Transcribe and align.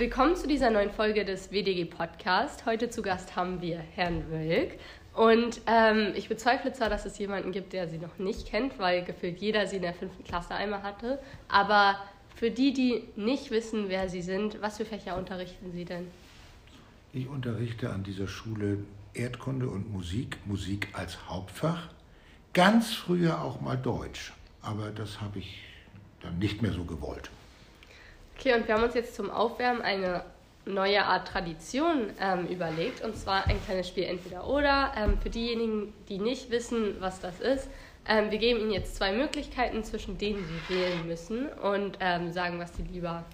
Willkommen 0.00 0.34
zu 0.34 0.48
dieser 0.48 0.70
neuen 0.70 0.90
Folge 0.90 1.26
des 1.26 1.52
WDG 1.52 1.84
Podcast. 1.84 2.64
Heute 2.64 2.88
zu 2.88 3.02
Gast 3.02 3.36
haben 3.36 3.60
wir 3.60 3.76
Herrn 3.76 4.30
Wölk. 4.30 4.78
Und 5.14 5.60
ähm, 5.66 6.14
ich 6.14 6.26
bezweifle 6.26 6.72
zwar, 6.72 6.88
dass 6.88 7.04
es 7.04 7.18
jemanden 7.18 7.52
gibt, 7.52 7.74
der 7.74 7.86
sie 7.86 7.98
noch 7.98 8.16
nicht 8.16 8.46
kennt, 8.46 8.78
weil 8.78 9.04
gefühlt 9.04 9.42
jeder 9.42 9.66
sie 9.66 9.76
in 9.76 9.82
der 9.82 9.92
fünften 9.92 10.24
Klasse 10.24 10.54
einmal 10.54 10.84
hatte. 10.84 11.18
Aber 11.48 11.98
für 12.34 12.50
die, 12.50 12.72
die 12.72 13.04
nicht 13.14 13.50
wissen, 13.50 13.90
wer 13.90 14.08
sie 14.08 14.22
sind, 14.22 14.62
was 14.62 14.78
für 14.78 14.86
Fächer 14.86 15.18
unterrichten 15.18 15.70
sie 15.70 15.84
denn? 15.84 16.06
Ich 17.12 17.28
unterrichte 17.28 17.90
an 17.90 18.02
dieser 18.02 18.26
Schule 18.26 18.78
Erdkunde 19.12 19.68
und 19.68 19.92
Musik, 19.92 20.38
Musik 20.46 20.88
als 20.94 21.28
Hauptfach. 21.28 21.88
Ganz 22.54 22.94
früher 22.94 23.42
auch 23.42 23.60
mal 23.60 23.76
Deutsch, 23.76 24.32
aber 24.62 24.92
das 24.92 25.20
habe 25.20 25.40
ich 25.40 25.58
dann 26.22 26.38
nicht 26.38 26.62
mehr 26.62 26.72
so 26.72 26.84
gewollt. 26.84 27.30
Okay, 28.40 28.54
und 28.54 28.66
wir 28.66 28.74
haben 28.74 28.84
uns 28.84 28.94
jetzt 28.94 29.14
zum 29.14 29.30
Aufwärmen 29.30 29.82
eine 29.82 30.24
neue 30.64 31.04
Art 31.04 31.28
Tradition 31.28 32.08
ähm, 32.18 32.46
überlegt, 32.46 33.04
und 33.04 33.14
zwar 33.14 33.46
ein 33.46 33.62
kleines 33.66 33.88
Spiel 33.88 34.04
entweder 34.04 34.48
oder. 34.48 34.94
Ähm, 34.96 35.18
für 35.20 35.28
diejenigen, 35.28 35.92
die 36.08 36.16
nicht 36.16 36.50
wissen, 36.50 36.96
was 37.00 37.20
das 37.20 37.38
ist, 37.38 37.68
ähm, 38.08 38.30
wir 38.30 38.38
geben 38.38 38.60
Ihnen 38.60 38.70
jetzt 38.70 38.96
zwei 38.96 39.12
Möglichkeiten, 39.12 39.84
zwischen 39.84 40.16
denen 40.16 40.42
Sie 40.42 40.74
wählen 40.74 41.06
müssen 41.06 41.48
und 41.48 41.98
ähm, 42.00 42.32
sagen, 42.32 42.58
was 42.58 42.74
Sie 42.74 42.82
lieber 42.84 43.24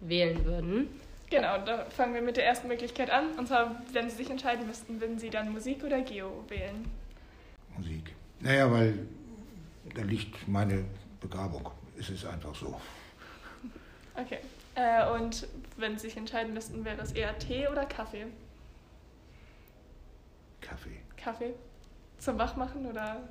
wählen 0.00 0.44
würden. 0.44 0.88
Genau, 1.30 1.58
da 1.64 1.84
fangen 1.84 2.14
wir 2.14 2.22
mit 2.22 2.36
der 2.36 2.44
ersten 2.44 2.66
Möglichkeit 2.66 3.08
an. 3.08 3.26
Und 3.38 3.46
zwar, 3.46 3.80
wenn 3.92 4.10
Sie 4.10 4.16
sich 4.16 4.30
entscheiden 4.30 4.66
müssten, 4.66 5.00
würden 5.00 5.16
Sie 5.16 5.30
dann 5.30 5.52
Musik 5.52 5.84
oder 5.84 6.00
Geo 6.00 6.44
wählen? 6.48 6.90
Musik. 7.76 8.16
Naja, 8.40 8.68
weil 8.68 8.98
da 9.94 10.02
liegt 10.02 10.48
meine 10.48 10.86
Begabung. 11.20 11.70
Es 11.96 12.10
ist 12.10 12.26
einfach 12.26 12.56
so. 12.56 12.80
Okay. 14.14 14.38
Äh, 14.74 15.08
und 15.10 15.46
wenn 15.76 15.98
Sie 15.98 16.08
sich 16.08 16.16
entscheiden 16.16 16.54
müssten, 16.54 16.84
wäre 16.84 17.00
es 17.02 17.12
eher 17.12 17.38
Tee 17.38 17.68
oder 17.68 17.84
Kaffee? 17.84 18.26
Kaffee. 20.60 21.00
Kaffee? 21.16 21.54
Zum 22.18 22.38
Wachmachen 22.38 22.86
oder? 22.86 23.28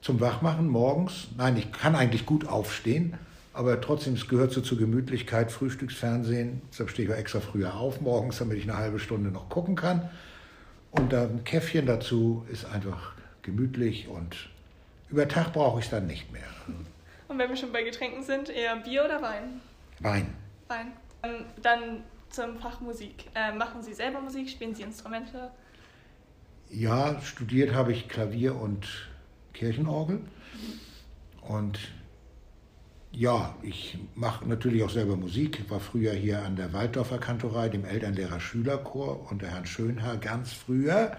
Zum 0.00 0.20
Wachmachen 0.20 0.68
morgens? 0.68 1.28
Nein, 1.36 1.56
ich 1.56 1.72
kann 1.72 1.96
eigentlich 1.96 2.26
gut 2.26 2.46
aufstehen, 2.46 3.18
aber 3.52 3.80
trotzdem, 3.80 4.14
es 4.14 4.28
gehört 4.28 4.52
so 4.52 4.60
zur 4.60 4.78
Gemütlichkeit, 4.78 5.50
Frühstücksfernsehen. 5.50 6.62
Deshalb 6.70 6.90
stehe 6.90 7.08
ich 7.08 7.14
auch 7.14 7.18
extra 7.18 7.40
früher 7.40 7.74
auf 7.74 8.00
morgens, 8.00 8.38
damit 8.38 8.58
ich 8.58 8.64
eine 8.64 8.76
halbe 8.76 8.98
Stunde 8.98 9.30
noch 9.30 9.48
gucken 9.48 9.74
kann. 9.74 10.08
Und 10.90 11.12
dann 11.12 11.38
ein 11.38 11.44
Käffchen 11.44 11.86
dazu 11.86 12.46
ist 12.50 12.64
einfach 12.66 13.12
gemütlich 13.42 14.08
und 14.08 14.48
über 15.08 15.28
Tag 15.28 15.52
brauche 15.52 15.78
ich 15.78 15.86
es 15.86 15.90
dann 15.90 16.06
nicht 16.06 16.32
mehr. 16.32 16.42
Und 17.28 17.38
wenn 17.38 17.48
wir 17.48 17.56
schon 17.56 17.72
bei 17.72 17.82
Getränken 17.82 18.22
sind, 18.22 18.48
eher 18.48 18.76
Bier 18.76 19.04
oder 19.04 19.20
Wein? 19.20 19.60
Wein. 20.00 20.34
Wein. 20.68 20.92
Ähm, 21.22 21.46
dann 21.62 22.04
zum 22.30 22.58
Fach 22.58 22.80
Musik. 22.80 23.26
Äh, 23.34 23.52
machen 23.52 23.82
Sie 23.82 23.94
selber 23.94 24.20
Musik? 24.20 24.48
Spielen 24.48 24.74
Sie 24.74 24.82
Instrumente? 24.82 25.50
Ja, 26.70 27.20
studiert 27.20 27.74
habe 27.74 27.92
ich 27.92 28.08
Klavier 28.08 28.56
und 28.56 29.08
Kirchenorgel. 29.54 30.20
Und 31.40 31.78
ja, 33.12 33.54
ich 33.62 33.98
mache 34.14 34.46
natürlich 34.46 34.82
auch 34.82 34.90
selber 34.90 35.16
Musik. 35.16 35.60
Ich 35.60 35.70
war 35.70 35.80
früher 35.80 36.12
hier 36.12 36.42
an 36.44 36.56
der 36.56 36.72
Walddorfer 36.72 37.18
Kantorei, 37.18 37.68
dem 37.68 37.84
Elternlehrer-Schülerchor 37.84 39.30
unter 39.30 39.46
Herrn 39.46 39.66
Schönhaar 39.66 40.18
ganz 40.18 40.52
früher 40.52 41.16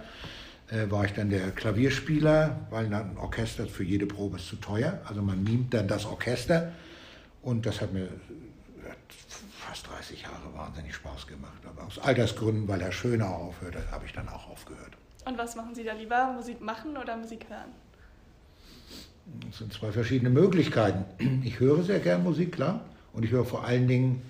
äh, 0.69 0.89
war 0.91 1.05
ich 1.05 1.13
dann 1.13 1.29
der 1.29 1.51
Klavierspieler, 1.51 2.67
weil 2.69 2.93
ein 2.93 3.17
Orchester 3.17 3.67
für 3.67 3.83
jede 3.83 4.05
Probe 4.05 4.37
ist 4.37 4.47
zu 4.47 4.57
teuer. 4.57 5.01
Also 5.05 5.21
man 5.21 5.43
mimt 5.43 5.73
dann 5.73 5.87
das 5.87 6.05
Orchester 6.05 6.73
und 7.41 7.65
das 7.65 7.81
hat 7.81 7.93
mir 7.93 8.09
fast 9.51 9.87
30 9.87 10.23
Jahre 10.23 10.53
wahnsinnig 10.55 10.95
Spaß 10.95 11.27
gemacht. 11.27 11.61
Aber 11.65 11.85
aus 11.85 11.99
Altersgründen, 11.99 12.67
weil 12.67 12.81
Herr 12.81 12.91
Schöner 12.91 13.29
aufhörte, 13.29 13.79
habe 13.91 14.05
ich 14.05 14.13
dann 14.13 14.27
auch 14.29 14.49
aufgehört. 14.49 14.91
Und 15.25 15.37
was 15.37 15.55
machen 15.55 15.75
Sie 15.75 15.83
da 15.83 15.93
lieber? 15.93 16.33
Musik 16.33 16.61
machen 16.61 16.97
oder 16.97 17.17
Musik 17.17 17.45
hören? 17.49 17.71
Das 19.45 19.57
sind 19.57 19.73
zwei 19.73 19.91
verschiedene 19.91 20.29
Möglichkeiten. 20.29 21.05
Ich 21.43 21.59
höre 21.59 21.83
sehr 21.83 21.99
gern 21.99 22.23
Musik, 22.23 22.53
klar. 22.53 22.85
Und 23.11 23.23
ich 23.23 23.31
höre 23.31 23.45
vor 23.45 23.65
allen 23.65 23.87
Dingen 23.87 24.21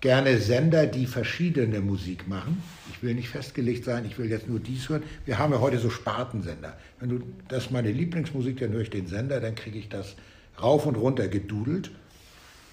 gerne 0.00 0.38
Sender, 0.38 0.86
die 0.86 1.06
verschiedene 1.06 1.80
Musik 1.80 2.26
machen. 2.26 2.62
Ich 2.92 3.02
will 3.02 3.14
nicht 3.14 3.28
festgelegt 3.28 3.84
sein, 3.84 4.04
ich 4.04 4.18
will 4.18 4.30
jetzt 4.30 4.48
nur 4.48 4.58
dies 4.58 4.88
hören. 4.88 5.02
Wir 5.24 5.38
haben 5.38 5.52
ja 5.52 5.60
heute 5.60 5.78
so 5.78 5.90
Spartensender. 5.90 6.76
Wenn 6.98 7.10
du, 7.10 7.22
das 7.48 7.64
ist 7.64 7.70
meine 7.70 7.90
Lieblingsmusik, 7.90 8.60
dann 8.60 8.72
höre 8.72 8.82
ich 8.82 8.90
den 8.90 9.06
Sender, 9.06 9.40
dann 9.40 9.54
kriege 9.54 9.78
ich 9.78 9.88
das 9.88 10.16
rauf 10.60 10.86
und 10.86 10.96
runter 10.96 11.28
gedudelt. 11.28 11.90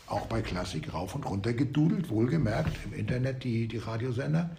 Auch 0.08 0.28
bei 0.28 0.42
Klassik 0.42 0.94
rauf 0.94 1.16
und 1.16 1.26
runter 1.26 1.52
gedudelt, 1.52 2.10
wohlgemerkt, 2.10 2.78
im 2.86 2.94
Internet 2.94 3.44
die, 3.44 3.68
die 3.68 3.78
Radiosender. 3.78 4.50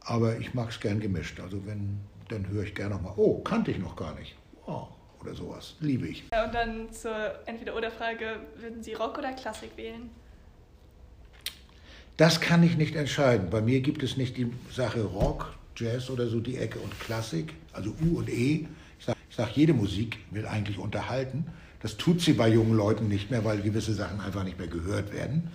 Aber 0.00 0.38
ich 0.38 0.52
mag 0.52 0.70
es 0.70 0.80
gern 0.80 0.98
gemischt. 0.98 1.38
Also 1.38 1.64
wenn, 1.64 2.00
dann 2.28 2.48
höre 2.48 2.64
ich 2.64 2.74
gerne 2.74 2.96
nochmal, 2.96 3.12
oh, 3.16 3.40
kannte 3.42 3.70
ich 3.70 3.78
noch 3.78 3.94
gar 3.94 4.18
nicht. 4.18 4.34
Oh, 4.66 4.88
oder 5.20 5.34
sowas. 5.34 5.76
Liebe 5.78 6.08
ich. 6.08 6.24
Und 6.24 6.54
dann 6.54 6.92
zur 6.92 7.38
Entweder-Oder-Frage, 7.46 8.40
würden 8.56 8.82
Sie 8.82 8.94
Rock 8.94 9.18
oder 9.18 9.32
Klassik 9.32 9.76
wählen? 9.76 10.10
Das 12.16 12.40
kann 12.40 12.62
ich 12.62 12.76
nicht 12.76 12.94
entscheiden. 12.94 13.50
Bei 13.50 13.60
mir 13.60 13.80
gibt 13.80 14.02
es 14.04 14.16
nicht 14.16 14.36
die 14.36 14.52
Sache 14.70 15.02
Rock, 15.02 15.54
Jazz 15.76 16.10
oder 16.10 16.28
so 16.28 16.38
die 16.38 16.56
Ecke 16.56 16.78
und 16.78 16.98
Klassik, 17.00 17.54
also 17.72 17.92
U 18.04 18.18
und 18.18 18.28
E. 18.28 18.66
Ich 19.00 19.04
sage, 19.04 19.18
sag, 19.30 19.56
jede 19.56 19.74
Musik 19.74 20.18
will 20.30 20.46
eigentlich 20.46 20.78
unterhalten. 20.78 21.46
Das 21.80 21.96
tut 21.96 22.20
sie 22.20 22.34
bei 22.34 22.48
jungen 22.48 22.76
Leuten 22.76 23.08
nicht 23.08 23.32
mehr, 23.32 23.44
weil 23.44 23.60
gewisse 23.60 23.94
Sachen 23.94 24.20
einfach 24.20 24.44
nicht 24.44 24.58
mehr 24.58 24.68
gehört 24.68 25.12
werden. 25.12 25.50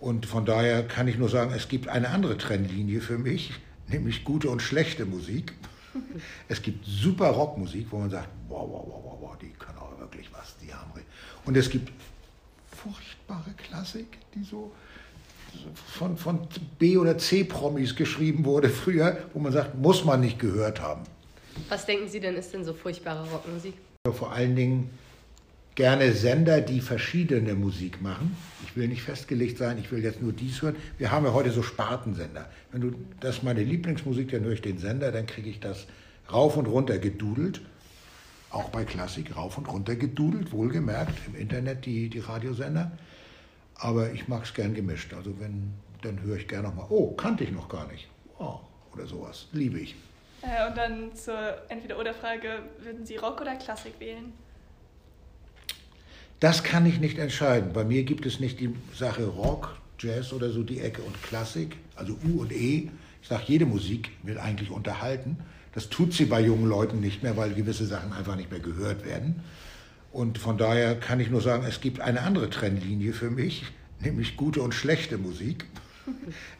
Und 0.00 0.26
von 0.26 0.44
daher 0.44 0.82
kann 0.86 1.06
ich 1.06 1.16
nur 1.16 1.28
sagen, 1.28 1.52
es 1.54 1.68
gibt 1.68 1.88
eine 1.88 2.08
andere 2.08 2.36
Trennlinie 2.36 3.00
für 3.00 3.16
mich, 3.16 3.52
nämlich 3.88 4.24
gute 4.24 4.50
und 4.50 4.62
schlechte 4.62 5.06
Musik. 5.06 5.52
Es 6.48 6.60
gibt 6.60 6.84
super 6.84 7.28
Rockmusik, 7.28 7.86
wo 7.90 7.98
man 7.98 8.10
sagt, 8.10 8.28
wow, 8.48 8.68
wow, 8.68 8.84
wow, 8.84 9.04
wow, 9.04 9.18
wow, 9.20 9.38
die 9.40 9.50
können 9.50 9.78
auch 9.78 9.96
wirklich 10.00 10.28
was, 10.32 10.56
die 10.58 10.74
haben. 10.74 10.90
Und 11.44 11.56
es 11.56 11.70
gibt 11.70 11.92
furchtbare 12.72 13.52
Klassik, 13.56 14.18
die 14.34 14.42
so 14.42 14.72
von, 15.86 16.16
von 16.16 16.40
B- 16.78 16.96
oder 16.96 17.18
C-Promis 17.18 17.96
geschrieben 17.96 18.44
wurde 18.44 18.68
früher, 18.68 19.18
wo 19.32 19.40
man 19.40 19.52
sagt, 19.52 19.76
muss 19.76 20.04
man 20.04 20.20
nicht 20.20 20.38
gehört 20.38 20.80
haben. 20.80 21.02
Was 21.68 21.86
denken 21.86 22.08
Sie 22.08 22.20
denn, 22.20 22.36
ist 22.36 22.52
denn 22.52 22.64
so 22.64 22.74
furchtbare 22.74 23.28
Rockmusik? 23.30 23.74
Vor 24.12 24.32
allen 24.32 24.56
Dingen 24.56 24.90
gerne 25.74 26.12
Sender, 26.12 26.60
die 26.60 26.80
verschiedene 26.80 27.54
Musik 27.54 28.00
machen. 28.00 28.36
Ich 28.64 28.76
will 28.76 28.88
nicht 28.88 29.02
festgelegt 29.02 29.58
sein, 29.58 29.78
ich 29.78 29.90
will 29.90 30.02
jetzt 30.02 30.22
nur 30.22 30.32
dies 30.32 30.62
hören. 30.62 30.76
Wir 30.98 31.10
haben 31.10 31.24
ja 31.24 31.32
heute 31.32 31.50
so 31.50 31.62
Spartensender. 31.62 32.48
Wenn 32.70 32.80
du, 32.80 32.94
das 33.20 33.36
ist 33.36 33.42
meine 33.42 33.62
Lieblingsmusik, 33.62 34.30
dann 34.30 34.44
höre 34.44 34.52
ich 34.52 34.62
den 34.62 34.78
Sender, 34.78 35.10
dann 35.10 35.26
kriege 35.26 35.48
ich 35.48 35.60
das 35.60 35.86
rauf 36.32 36.56
und 36.56 36.66
runter 36.66 36.98
gedudelt. 36.98 37.60
Auch 38.50 38.68
bei 38.68 38.84
Klassik 38.84 39.36
rauf 39.36 39.58
und 39.58 39.68
runter 39.68 39.96
gedudelt, 39.96 40.52
wohlgemerkt, 40.52 41.18
im 41.26 41.34
Internet 41.34 41.86
die, 41.86 42.08
die 42.08 42.20
Radiosender. 42.20 42.92
Aber 43.76 44.12
ich 44.12 44.28
mag 44.28 44.44
es 44.44 44.54
gern 44.54 44.74
gemischt. 44.74 45.12
Also 45.14 45.38
wenn, 45.40 45.74
dann 46.02 46.20
höre 46.22 46.36
ich 46.36 46.48
gerne 46.48 46.68
nochmal, 46.68 46.86
oh, 46.88 47.12
kannte 47.12 47.44
ich 47.44 47.52
noch 47.52 47.68
gar 47.68 47.86
nicht. 47.90 48.08
Oh, 48.38 48.58
oder 48.92 49.06
sowas. 49.06 49.48
Liebe 49.52 49.80
ich. 49.80 49.94
Äh, 50.42 50.68
und 50.68 50.76
dann 50.76 51.14
zur 51.14 51.58
Entweder-Oder-Frage, 51.68 52.62
würden 52.80 53.06
Sie 53.06 53.16
Rock 53.16 53.40
oder 53.40 53.56
Klassik 53.56 53.94
wählen? 53.98 54.32
Das 56.40 56.62
kann 56.62 56.84
ich 56.84 57.00
nicht 57.00 57.18
entscheiden. 57.18 57.72
Bei 57.72 57.84
mir 57.84 58.04
gibt 58.04 58.26
es 58.26 58.40
nicht 58.40 58.60
die 58.60 58.74
Sache 58.94 59.26
Rock, 59.26 59.78
Jazz 59.98 60.32
oder 60.32 60.50
so 60.50 60.62
die 60.62 60.80
Ecke 60.80 61.00
und 61.02 61.22
Klassik, 61.22 61.76
also 61.96 62.18
U 62.26 62.42
und 62.42 62.52
E. 62.52 62.90
Ich 63.22 63.28
sage, 63.28 63.44
jede 63.46 63.64
Musik 63.64 64.10
will 64.22 64.38
eigentlich 64.38 64.70
unterhalten. 64.70 65.38
Das 65.72 65.88
tut 65.88 66.12
sie 66.12 66.26
bei 66.26 66.40
jungen 66.40 66.68
Leuten 66.68 67.00
nicht 67.00 67.22
mehr, 67.22 67.36
weil 67.36 67.54
gewisse 67.54 67.86
Sachen 67.86 68.12
einfach 68.12 68.36
nicht 68.36 68.50
mehr 68.50 68.60
gehört 68.60 69.06
werden. 69.06 69.42
Und 70.14 70.38
von 70.38 70.56
daher 70.56 70.94
kann 70.94 71.18
ich 71.18 71.28
nur 71.28 71.40
sagen, 71.40 71.64
es 71.68 71.80
gibt 71.80 72.00
eine 72.00 72.22
andere 72.22 72.48
Trennlinie 72.48 73.12
für 73.12 73.30
mich, 73.30 73.64
nämlich 73.98 74.36
gute 74.36 74.62
und 74.62 74.72
schlechte 74.72 75.18
Musik. 75.18 75.64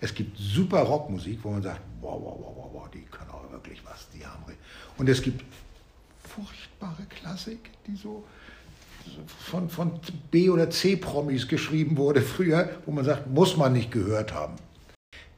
Es 0.01 0.13
gibt 0.13 0.37
super 0.37 0.81
Rockmusik, 0.81 1.39
wo 1.45 1.53
man 1.53 1.63
sagt, 1.63 1.81
wow, 2.01 2.21
wow, 2.21 2.37
wow, 2.37 2.71
wow, 2.73 2.91
die 2.93 3.03
können 3.03 3.31
auch 3.31 3.49
wirklich 3.53 3.81
was, 3.85 4.09
die 4.11 4.27
haben. 4.27 4.43
Und 4.99 5.09
es 5.09 5.23
gibt 5.23 5.45
furchtbare 6.25 7.05
Klassik, 7.09 7.71
die 7.87 7.95
so 7.95 8.25
von, 9.39 9.71
von 9.71 10.01
B- 10.33 10.51
oder 10.51 10.69
C-Promis 10.69 11.47
geschrieben 11.47 11.97
wurde 11.97 12.23
früher, 12.23 12.71
wo 12.87 12.91
man 12.91 13.05
sagt, 13.05 13.31
muss 13.31 13.57
man 13.57 13.73
nicht 13.73 13.93
gehört 13.93 14.35
haben. 14.35 14.57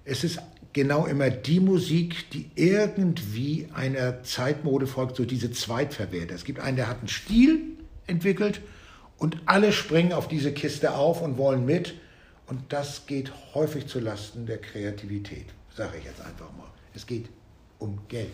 Es 0.06 0.24
ist 0.24 0.38
genau 0.72 1.04
immer 1.04 1.28
die 1.28 1.60
Musik, 1.60 2.30
die 2.30 2.50
irgendwie 2.54 3.68
einer 3.74 4.22
Zeitmode 4.22 4.86
folgt, 4.86 5.16
so 5.16 5.26
diese 5.26 5.50
Zweitverwerter. 5.50 6.34
Es 6.34 6.44
gibt 6.44 6.60
einen, 6.60 6.76
der 6.76 6.88
hat 6.88 7.00
einen 7.00 7.08
Stil, 7.08 7.75
entwickelt 8.06 8.60
und 9.18 9.38
alle 9.46 9.72
springen 9.72 10.12
auf 10.12 10.28
diese 10.28 10.52
Kiste 10.52 10.94
auf 10.94 11.22
und 11.22 11.38
wollen 11.38 11.64
mit. 11.64 11.94
Und 12.46 12.72
das 12.72 13.06
geht 13.06 13.32
häufig 13.54 13.86
zu 13.86 13.98
Lasten 13.98 14.46
der 14.46 14.58
Kreativität, 14.58 15.46
sage 15.74 15.98
ich 15.98 16.04
jetzt 16.04 16.20
einfach 16.20 16.52
mal. 16.56 16.68
Es 16.94 17.06
geht 17.06 17.28
um 17.78 17.98
Geld. 18.08 18.30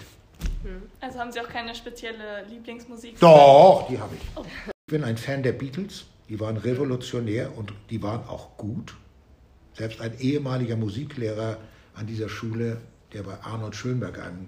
Hm. 0.62 0.82
Also 1.00 1.18
haben 1.18 1.32
Sie 1.32 1.40
auch 1.40 1.48
keine 1.48 1.74
spezielle 1.74 2.44
Lieblingsmusik? 2.48 3.18
Doch, 3.20 3.86
die 3.88 3.98
habe 3.98 4.14
ich. 4.14 4.22
Oh. 4.36 4.44
Ich 4.66 4.92
bin 4.92 5.04
ein 5.04 5.16
Fan 5.16 5.42
der 5.42 5.52
Beatles. 5.52 6.04
Die 6.28 6.38
waren 6.40 6.56
revolutionär 6.56 7.56
und 7.56 7.72
die 7.90 8.02
waren 8.02 8.26
auch 8.28 8.56
gut. 8.56 8.94
Selbst 9.74 10.00
ein 10.00 10.18
ehemaliger 10.18 10.76
Musiklehrer 10.76 11.58
an 11.94 12.06
dieser 12.06 12.28
Schule, 12.28 12.80
der 13.12 13.22
bei 13.22 13.34
Arnold 13.42 13.74
Schönberg, 13.74 14.18
einem 14.18 14.46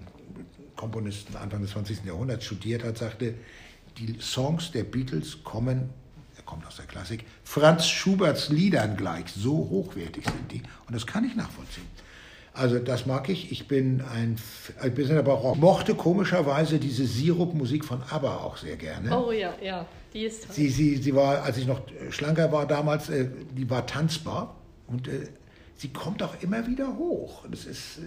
Komponisten 0.75 1.35
Anfang 1.35 1.61
des 1.61 1.71
20. 1.71 2.05
Jahrhunderts, 2.05 2.45
studiert 2.45 2.83
hat, 2.83 2.97
sagte, 2.97 3.35
die 3.97 4.17
Songs 4.19 4.71
der 4.71 4.83
Beatles 4.83 5.43
kommen, 5.43 5.89
er 6.35 6.43
kommt 6.43 6.65
aus 6.67 6.77
der 6.77 6.85
Klassik, 6.85 7.25
Franz 7.43 7.87
Schuberts 7.87 8.49
Liedern 8.49 8.97
gleich. 8.97 9.25
So 9.35 9.51
hochwertig 9.69 10.25
sind 10.25 10.51
die. 10.51 10.61
Und 10.87 10.95
das 10.95 11.05
kann 11.07 11.23
ich 11.23 11.35
nachvollziehen. 11.35 11.87
Also 12.55 12.79
das 12.79 13.05
mag 13.05 13.27
ich. 13.29 13.51
Ich 13.51 13.67
bin 13.67 14.01
ein, 14.01 14.37
ein 14.81 14.93
bisschen 14.93 15.17
aber 15.17 15.33
auch 15.33 15.55
mochte 15.55 15.93
komischerweise 15.93 16.79
diese 16.79 17.05
Sirup-Musik 17.05 17.83
von 17.83 18.01
ABBA 18.09 18.37
auch 18.37 18.57
sehr 18.57 18.77
gerne. 18.77 19.17
Oh 19.17 19.31
ja, 19.31 19.53
ja, 19.61 19.85
die 20.13 20.23
ist 20.23 20.45
toll. 20.45 20.55
Sie, 20.55 20.69
sie, 20.69 20.95
sie 20.97 21.13
war, 21.13 21.43
als 21.43 21.57
ich 21.57 21.67
noch 21.67 21.81
schlanker 22.11 22.51
war 22.51 22.65
damals, 22.65 23.09
äh, 23.09 23.27
die 23.51 23.69
war 23.69 23.85
tanzbar 23.85 24.55
und 24.87 25.09
äh, 25.09 25.27
sie 25.75 25.89
kommt 25.89 26.23
auch 26.23 26.41
immer 26.41 26.65
wieder 26.65 26.95
hoch. 26.97 27.43
Das 27.51 27.65
ist, 27.65 27.97
äh, 27.97 28.01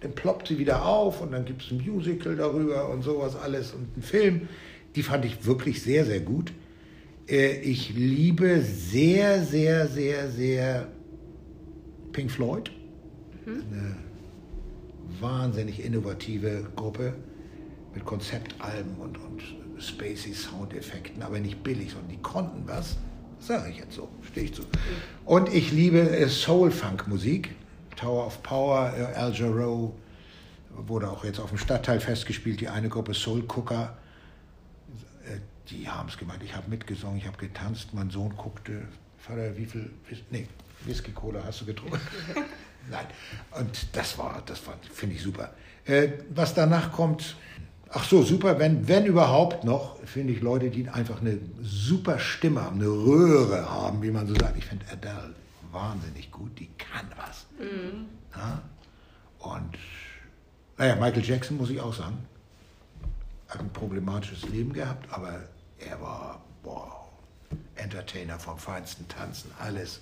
dann 0.00 0.12
ploppt 0.12 0.48
sie 0.48 0.58
wieder 0.58 0.86
auf 0.86 1.20
und 1.20 1.32
dann 1.32 1.44
gibt 1.44 1.62
es 1.62 1.70
ein 1.70 1.84
Musical 1.86 2.36
darüber 2.36 2.88
und 2.88 3.02
sowas 3.02 3.36
alles 3.36 3.72
und 3.72 3.88
einen 3.94 4.02
Film. 4.02 4.48
Die 4.96 5.02
fand 5.02 5.24
ich 5.24 5.46
wirklich 5.46 5.82
sehr, 5.82 6.04
sehr 6.04 6.20
gut. 6.20 6.52
Äh, 7.28 7.60
ich 7.60 7.94
liebe 7.94 8.62
sehr, 8.62 9.42
sehr, 9.44 9.86
sehr, 9.86 10.30
sehr 10.30 10.88
Pink 12.12 12.30
Floyd. 12.30 12.70
Eine 13.46 13.96
wahnsinnig 15.20 15.84
innovative 15.84 16.66
Gruppe 16.76 17.14
mit 17.94 18.04
Konzeptalben 18.04 18.94
und, 18.96 19.18
und 19.18 19.42
spacey 19.78 20.34
Soundeffekten, 20.34 21.22
aber 21.22 21.40
nicht 21.40 21.62
billig, 21.62 21.90
sondern 21.90 22.10
die 22.10 22.22
konnten 22.22 22.62
was. 22.66 22.96
Sage 23.38 23.70
ich 23.70 23.78
jetzt 23.78 23.94
so, 23.94 24.08
stehe 24.30 24.46
ich 24.46 24.54
zu. 24.54 24.62
Und 25.24 25.52
ich 25.52 25.72
liebe 25.72 26.26
Soul-Funk-Musik. 26.28 27.50
Tower 28.00 28.26
of 28.26 28.42
Power, 28.42 28.92
äh, 28.96 29.18
Al 29.18 29.32
Jarreau, 29.32 29.94
wurde 30.70 31.10
auch 31.10 31.24
jetzt 31.24 31.38
auf 31.38 31.50
dem 31.50 31.58
Stadtteil 31.58 32.00
festgespielt, 32.00 32.60
die 32.60 32.68
eine 32.68 32.88
Gruppe 32.88 33.12
Soul 33.12 33.42
Cooker. 33.42 33.96
Äh, 35.26 35.38
die 35.68 35.88
haben 35.88 36.08
es 36.08 36.16
gemacht. 36.16 36.40
Ich 36.42 36.56
habe 36.56 36.70
mitgesungen, 36.70 37.18
ich 37.18 37.26
habe 37.26 37.36
getanzt. 37.36 37.92
Mein 37.92 38.10
Sohn 38.10 38.34
guckte, 38.36 38.82
Vater, 39.18 39.56
wie 39.56 39.66
viel, 39.66 39.90
nee, 40.30 40.46
Whisky 40.86 41.12
Cola 41.12 41.42
hast 41.44 41.60
du 41.60 41.66
getrunken? 41.66 42.00
Nein. 42.90 43.04
Und 43.58 43.94
das 43.94 44.16
war, 44.16 44.42
das 44.46 44.66
war, 44.66 44.74
finde 44.90 45.16
ich 45.16 45.22
super. 45.22 45.52
Äh, 45.84 46.08
was 46.34 46.54
danach 46.54 46.92
kommt, 46.92 47.36
ach 47.90 48.04
so, 48.04 48.22
super, 48.22 48.58
wenn, 48.58 48.88
wenn 48.88 49.04
überhaupt 49.04 49.64
noch, 49.64 50.02
finde 50.06 50.32
ich 50.32 50.40
Leute, 50.40 50.70
die 50.70 50.88
einfach 50.88 51.20
eine 51.20 51.38
super 51.60 52.18
Stimme 52.18 52.62
haben, 52.62 52.80
eine 52.80 52.88
Röhre 52.88 53.70
haben, 53.70 54.02
wie 54.02 54.10
man 54.10 54.26
so 54.26 54.34
sagt. 54.34 54.56
Ich 54.56 54.64
finde 54.64 54.86
Adele 54.90 55.34
wahnsinnig 55.72 56.30
gut, 56.30 56.58
die 56.58 56.68
kann 56.78 57.10
was. 57.16 57.46
Mhm. 57.58 58.06
Ja? 58.34 58.62
Und, 59.38 59.78
naja, 60.76 60.96
Michael 60.96 61.24
Jackson 61.24 61.56
muss 61.56 61.70
ich 61.70 61.80
auch 61.80 61.94
sagen, 61.94 62.18
hat 63.48 63.60
ein 63.60 63.72
problematisches 63.72 64.48
Leben 64.48 64.72
gehabt, 64.72 65.12
aber 65.12 65.40
er 65.78 66.00
war, 66.00 66.42
boah, 66.62 67.08
Entertainer 67.74 68.38
vom 68.38 68.58
feinsten 68.58 69.08
Tanzen, 69.08 69.50
alles 69.58 70.00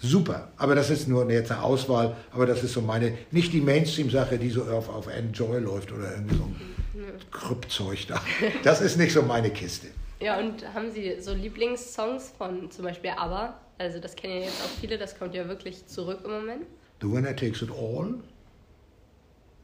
super. 0.00 0.48
Aber 0.56 0.74
das 0.74 0.90
ist 0.90 1.08
nur 1.08 1.30
jetzt 1.30 1.50
eine 1.50 1.62
Auswahl, 1.62 2.16
aber 2.32 2.46
das 2.46 2.62
ist 2.62 2.72
so 2.72 2.80
meine, 2.80 3.16
nicht 3.30 3.52
die 3.52 3.60
Mainstream-Sache, 3.60 4.38
die 4.38 4.50
so 4.50 4.64
auf, 4.64 4.88
auf 4.88 5.06
Enjoy 5.08 5.60
läuft 5.60 5.92
oder 5.92 6.12
irgendwie 6.12 6.36
so 6.36 6.44
ein 6.44 7.30
Krüppzeug 7.30 8.06
da. 8.08 8.20
Das 8.62 8.80
ist 8.80 8.96
nicht 8.96 9.12
so 9.12 9.22
meine 9.22 9.50
Kiste. 9.50 9.88
Ja, 10.20 10.38
und 10.38 10.74
haben 10.74 10.90
Sie 10.90 11.20
so 11.20 11.32
Lieblingssongs 11.32 12.34
von 12.36 12.70
zum 12.70 12.84
Beispiel 12.84 13.10
ABBA? 13.10 13.58
Also 13.78 13.98
das 13.98 14.14
kennen 14.14 14.34
ja 14.34 14.40
jetzt 14.40 14.62
auch 14.62 14.80
viele, 14.80 14.98
das 14.98 15.18
kommt 15.18 15.34
ja 15.34 15.48
wirklich 15.48 15.86
zurück 15.86 16.20
im 16.24 16.30
Moment. 16.30 16.66
The 17.00 17.10
Winner 17.10 17.34
Takes 17.34 17.62
It 17.62 17.70
All. 17.70 18.14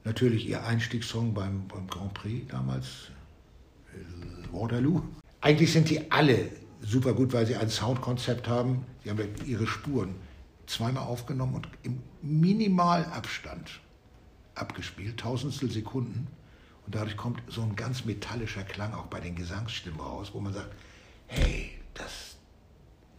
Natürlich 0.05 0.49
Ihr 0.49 0.65
Einstiegssong 0.65 1.35
beim, 1.35 1.69
beim 1.69 1.87
Grand 1.89 2.15
Prix 2.15 2.51
damals, 2.51 3.11
äh, 3.93 4.55
Waterloo. 4.55 5.03
Eigentlich 5.43 5.73
sind 5.73 5.91
die 5.91 6.11
alle 6.11 6.49
super 6.81 7.13
gut, 7.13 7.33
weil 7.35 7.45
sie 7.47 7.57
ein 7.57 7.69
Soundkonzept 7.69 8.49
haben. 8.49 8.87
Sie 9.05 9.11
haben 9.11 9.21
ihre 9.45 9.67
Spuren 9.67 10.15
zweimal 10.67 11.05
aufgenommen 11.05 11.57
und 11.57 11.69
im 11.83 12.01
Minimalabstand 12.23 13.81
abgespielt, 14.55 15.19
tausendstel 15.19 15.71
Sekunden. 15.71 16.27
Und 16.87 16.95
dadurch 16.95 17.17
kommt 17.17 17.43
so 17.49 17.63
ein 17.63 17.77
ganz 17.77 18.05
metallischer 18.05 18.63
Klang 18.63 18.95
auch 18.95 19.07
bei 19.07 19.21
den 19.21 19.35
Gesangsstimmen 19.35 20.01
raus, 20.01 20.31
wo 20.33 20.41
man 20.41 20.53
sagt, 20.53 20.73
hey, 21.27 21.73
das, 21.95 22.37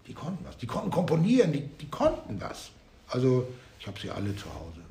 die 0.07 0.13
konnten 0.13 0.43
was. 0.45 0.57
Die 0.57 0.67
konnten 0.67 0.89
komponieren, 0.89 1.51
die, 1.51 1.61
die 1.61 1.89
konnten 1.89 2.39
was. 2.39 2.71
Also 3.09 3.47
ich 3.79 3.87
habe 3.87 3.99
sie 3.99 4.09
alle 4.09 4.35
zu 4.35 4.45
Hause. 4.53 4.81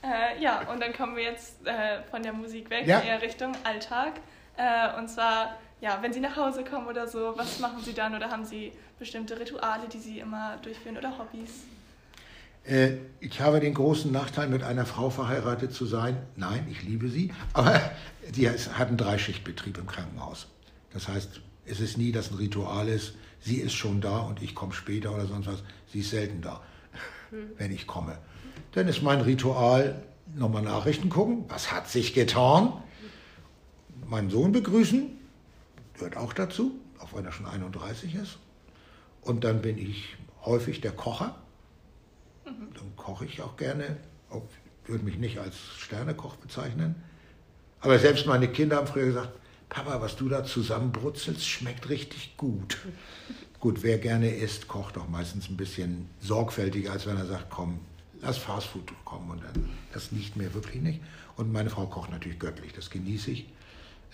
Äh, 0.00 0.40
ja, 0.40 0.60
und 0.70 0.80
dann 0.80 0.92
kommen 0.92 1.16
wir 1.16 1.24
jetzt 1.24 1.66
äh, 1.66 2.02
von 2.08 2.22
der 2.22 2.32
Musik 2.32 2.70
weg, 2.70 2.86
ja. 2.86 3.00
eher 3.00 3.20
Richtung 3.20 3.56
Alltag. 3.64 4.20
Äh, 4.56 4.96
und 4.96 5.08
zwar 5.08 5.56
ja, 5.80 5.98
wenn 6.00 6.12
Sie 6.12 6.20
nach 6.20 6.36
Hause 6.36 6.64
kommen 6.64 6.88
oder 6.88 7.06
so, 7.06 7.34
was 7.36 7.60
machen 7.60 7.80
Sie 7.82 7.94
dann 7.94 8.14
oder 8.14 8.30
haben 8.30 8.44
Sie 8.44 8.72
bestimmte 8.98 9.38
Rituale, 9.38 9.88
die 9.88 9.98
Sie 9.98 10.18
immer 10.18 10.56
durchführen 10.62 10.96
oder 10.96 11.16
Hobbys? 11.16 11.64
Äh, 12.68 12.98
ich 13.20 13.40
habe 13.40 13.60
den 13.60 13.74
großen 13.74 14.12
Nachteil, 14.12 14.48
mit 14.48 14.62
einer 14.62 14.86
Frau 14.86 15.10
verheiratet 15.10 15.72
zu 15.72 15.86
sein. 15.86 16.16
Nein, 16.36 16.66
ich 16.70 16.82
liebe 16.82 17.08
sie, 17.08 17.32
aber 17.52 17.80
die 18.34 18.48
hat 18.48 18.88
einen 18.88 18.96
Dreischichtbetrieb 18.96 19.78
im 19.78 19.86
Krankenhaus. 19.86 20.46
Das 20.92 21.08
heißt, 21.08 21.40
es 21.64 21.80
ist 21.80 21.98
nie, 21.98 22.12
dass 22.12 22.30
ein 22.30 22.36
Ritual 22.36 22.88
ist, 22.88 23.14
sie 23.40 23.56
ist 23.56 23.74
schon 23.74 24.00
da 24.00 24.18
und 24.18 24.42
ich 24.42 24.54
komme 24.54 24.72
später 24.72 25.14
oder 25.14 25.26
sonst 25.26 25.46
was. 25.46 25.62
Sie 25.92 26.00
ist 26.00 26.10
selten 26.10 26.42
da, 26.42 26.62
hm. 27.30 27.50
wenn 27.56 27.72
ich 27.72 27.86
komme. 27.86 28.18
Dann 28.72 28.86
ist 28.88 29.02
mein 29.02 29.20
Ritual, 29.20 30.02
nochmal 30.34 30.62
Nachrichten 30.62 31.08
gucken, 31.08 31.44
was 31.48 31.72
hat 31.72 31.88
sich 31.88 32.12
getan, 32.12 32.72
meinen 34.06 34.30
Sohn 34.30 34.52
begrüßen, 34.52 35.10
gehört 35.94 36.16
auch 36.16 36.32
dazu, 36.32 36.72
auch 36.98 37.14
wenn 37.14 37.24
er 37.24 37.32
schon 37.32 37.46
31 37.46 38.14
ist. 38.14 38.38
Und 39.22 39.44
dann 39.44 39.62
bin 39.62 39.78
ich 39.78 40.16
häufig 40.44 40.80
der 40.80 40.92
Kocher. 40.92 41.34
Dann 42.74 42.96
koche 42.96 43.24
ich 43.24 43.42
auch 43.42 43.56
gerne. 43.56 43.96
Ich 44.30 44.88
würde 44.88 45.04
mich 45.04 45.18
nicht 45.18 45.38
als 45.38 45.56
Sternekoch 45.78 46.36
bezeichnen. 46.36 46.94
Aber 47.80 47.98
selbst 47.98 48.26
meine 48.26 48.48
Kinder 48.48 48.76
haben 48.76 48.86
früher 48.86 49.06
gesagt, 49.06 49.30
Papa, 49.68 50.00
was 50.00 50.16
du 50.16 50.28
da 50.28 50.44
zusammenbrutzelst, 50.44 51.46
schmeckt 51.46 51.88
richtig 51.88 52.36
gut. 52.36 52.78
gut, 53.60 53.82
wer 53.82 53.98
gerne 53.98 54.30
isst, 54.30 54.66
kocht 54.68 54.96
auch 54.98 55.08
meistens 55.08 55.48
ein 55.50 55.56
bisschen 55.56 56.08
sorgfältiger, 56.20 56.92
als 56.92 57.06
wenn 57.06 57.16
er 57.16 57.26
sagt, 57.26 57.50
komm, 57.50 57.80
lass 58.20 58.38
Fastfood 58.38 58.92
kommen 59.04 59.30
und 59.30 59.42
dann, 59.44 59.68
das 59.92 60.10
liegt 60.10 60.36
mir 60.36 60.54
wirklich 60.54 60.82
nicht. 60.82 61.00
Und 61.36 61.52
meine 61.52 61.70
Frau 61.70 61.86
kocht 61.86 62.10
natürlich 62.10 62.38
göttlich, 62.38 62.72
das 62.72 62.90
genieße 62.90 63.30
ich. 63.30 63.46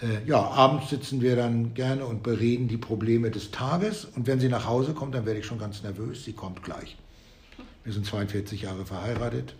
Äh, 0.03 0.27
ja, 0.27 0.41
abends 0.41 0.91
sitzen 0.91 1.21
wir 1.21 1.37
dann 1.37 1.75
gerne 1.75 2.05
und 2.05 2.23
bereden 2.23 2.69
die 2.69 2.77
Probleme 2.77 3.31
des 3.31 3.51
Tages. 3.51 4.05
Und 4.05 4.27
wenn 4.27 4.41
sie 4.41 4.49
nach 4.49 4.67
Hause 4.67 4.93
kommt, 4.93 5.15
dann 5.15 5.25
werde 5.25 5.41
ich 5.41 5.47
schon 5.47 5.59
ganz 5.59 5.83
nervös. 5.83 6.25
Sie 6.25 6.33
kommt 6.33 6.63
gleich. 6.63 6.97
Wir 7.85 7.93
sind 7.93 8.07
42 8.07 8.63
Jahre 8.63 8.87
verheiratet 8.87 9.55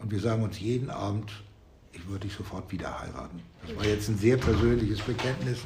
und 0.00 0.10
wir 0.10 0.18
sagen 0.18 0.42
uns 0.42 0.58
jeden 0.58 0.88
Abend, 0.88 1.30
ich 1.92 2.06
würde 2.08 2.26
dich 2.26 2.34
sofort 2.34 2.72
wieder 2.72 3.00
heiraten. 3.00 3.42
Das 3.66 3.76
war 3.76 3.84
jetzt 3.84 4.08
ein 4.08 4.16
sehr 4.16 4.38
persönliches 4.38 5.02
Bekenntnis, 5.02 5.58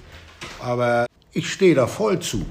aber 0.61 1.07
ich 1.33 1.53
stehe 1.53 1.77
da 1.77 1.87
voll 1.87 2.19
zu. 2.19 2.45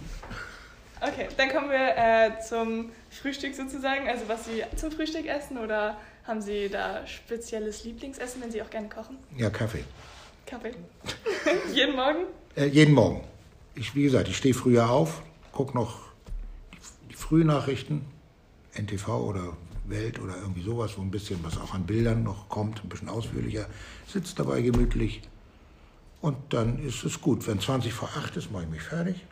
Okay, 1.01 1.27
dann 1.35 1.49
kommen 1.49 1.69
wir 1.69 1.97
äh, 1.97 2.39
zum 2.47 2.91
Frühstück 3.09 3.53
sozusagen. 3.53 4.07
Also 4.07 4.29
was 4.29 4.45
Sie 4.45 4.63
zum 4.77 4.91
Frühstück 4.91 5.25
essen 5.25 5.57
oder 5.57 5.97
haben 6.25 6.41
Sie 6.41 6.69
da 6.69 7.05
spezielles 7.05 7.83
Lieblingsessen, 7.83 8.41
wenn 8.41 8.51
Sie 8.51 8.61
auch 8.61 8.69
gerne 8.69 8.87
kochen? 8.87 9.17
Ja, 9.35 9.49
Kaffee. 9.49 9.83
Kaffee. 10.45 10.73
jeden 11.73 11.97
Morgen? 11.97 12.19
Äh, 12.55 12.67
jeden 12.67 12.93
Morgen. 12.93 13.25
Ich, 13.75 13.93
wie 13.93 14.03
gesagt, 14.03 14.29
ich 14.29 14.37
stehe 14.37 14.53
früher 14.53 14.89
auf, 14.89 15.21
gucke 15.51 15.75
noch 15.75 15.99
die 17.09 17.15
Frühnachrichten, 17.15 18.05
NTV 18.73 19.07
oder 19.09 19.57
Welt 19.85 20.19
oder 20.19 20.35
irgendwie 20.37 20.63
sowas, 20.63 20.97
wo 20.97 21.01
ein 21.01 21.11
bisschen 21.11 21.43
was 21.43 21.57
auch 21.57 21.73
an 21.73 21.85
Bildern 21.85 22.23
noch 22.23 22.49
kommt, 22.49 22.83
ein 22.83 22.89
bisschen 22.89 23.09
ausführlicher, 23.09 23.65
sitzt 24.07 24.39
dabei 24.39 24.61
gemütlich. 24.61 25.21
Und 26.21 26.37
dann 26.49 26.77
ist 26.79 27.03
es 27.03 27.19
gut. 27.19 27.47
Wenn 27.47 27.59
20 27.59 27.93
vor 27.93 28.09
8 28.15 28.37
ist, 28.37 28.51
mache 28.51 28.63
ich 28.63 28.69
mich 28.69 28.81
fertig. 28.81 29.25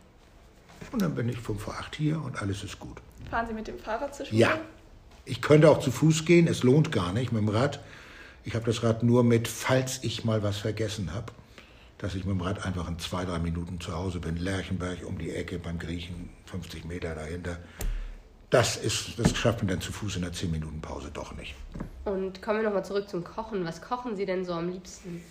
Und 0.92 1.02
dann 1.02 1.14
bin 1.14 1.30
ich 1.30 1.38
5 1.38 1.62
vor 1.62 1.76
8 1.76 1.96
hier 1.96 2.22
und 2.22 2.42
alles 2.42 2.64
ist 2.64 2.80
gut. 2.80 2.98
Fahren 3.30 3.48
Sie 3.48 3.54
mit 3.54 3.68
dem 3.68 3.78
Fahrrad 3.78 4.16
zur 4.16 4.26
Schule? 4.26 4.40
Ja. 4.40 4.60
Ich 5.26 5.42
könnte 5.42 5.70
auch 5.70 5.80
zu 5.80 5.92
Fuß 5.92 6.26
gehen, 6.26 6.48
es 6.48 6.64
lohnt 6.64 6.92
gar 6.92 7.14
nicht. 7.14 7.32
Mit 7.32 7.42
dem 7.42 7.50
Rad 7.50 7.80
ich 8.50 8.56
habe 8.56 8.66
das 8.66 8.84
Rad 8.84 9.04
nur 9.04 9.24
mit, 9.24 9.48
falls 9.48 10.04
ich 10.04 10.24
mal 10.24 10.42
was 10.44 10.58
vergessen 10.58 11.14
habe, 11.14 11.32
dass 11.98 12.16
ich 12.16 12.26
mit 12.26 12.34
dem 12.34 12.42
Rad 12.42 12.66
einfach 12.66 12.88
in 12.88 12.98
zwei, 12.98 13.26
drei 13.26 13.40
Minuten 13.40 13.80
zu 13.80 13.94
Hause 13.94 14.20
bin. 14.20 14.38
Lerchenberg 14.38 15.06
um 15.06 15.18
die 15.18 15.32
Ecke 15.32 15.60
beim 15.60 15.78
Griechen, 15.78 16.30
50 16.46 16.86
Meter 16.86 17.16
dahinter. 17.16 17.58
Das, 18.50 18.78
ist, 18.78 19.20
das 19.20 19.36
schafft 19.38 19.60
man 19.60 19.68
dann 19.68 19.82
zu 19.82 19.92
Fuß 19.92 20.16
in 20.16 20.24
einer 20.24 20.34
10 20.34 20.50
Minuten 20.50 20.82
Pause 20.82 21.12
doch 21.14 21.36
nicht. 21.36 21.54
Und 22.06 22.42
kommen 22.42 22.60
wir 22.60 22.66
nochmal 22.66 22.84
zurück 22.84 23.08
zum 23.08 23.24
Kochen. 23.24 23.64
Was 23.64 23.82
kochen 23.82 24.16
Sie 24.16 24.26
denn 24.26 24.44
so 24.44 24.54
am 24.54 24.70
liebsten? 24.70 25.22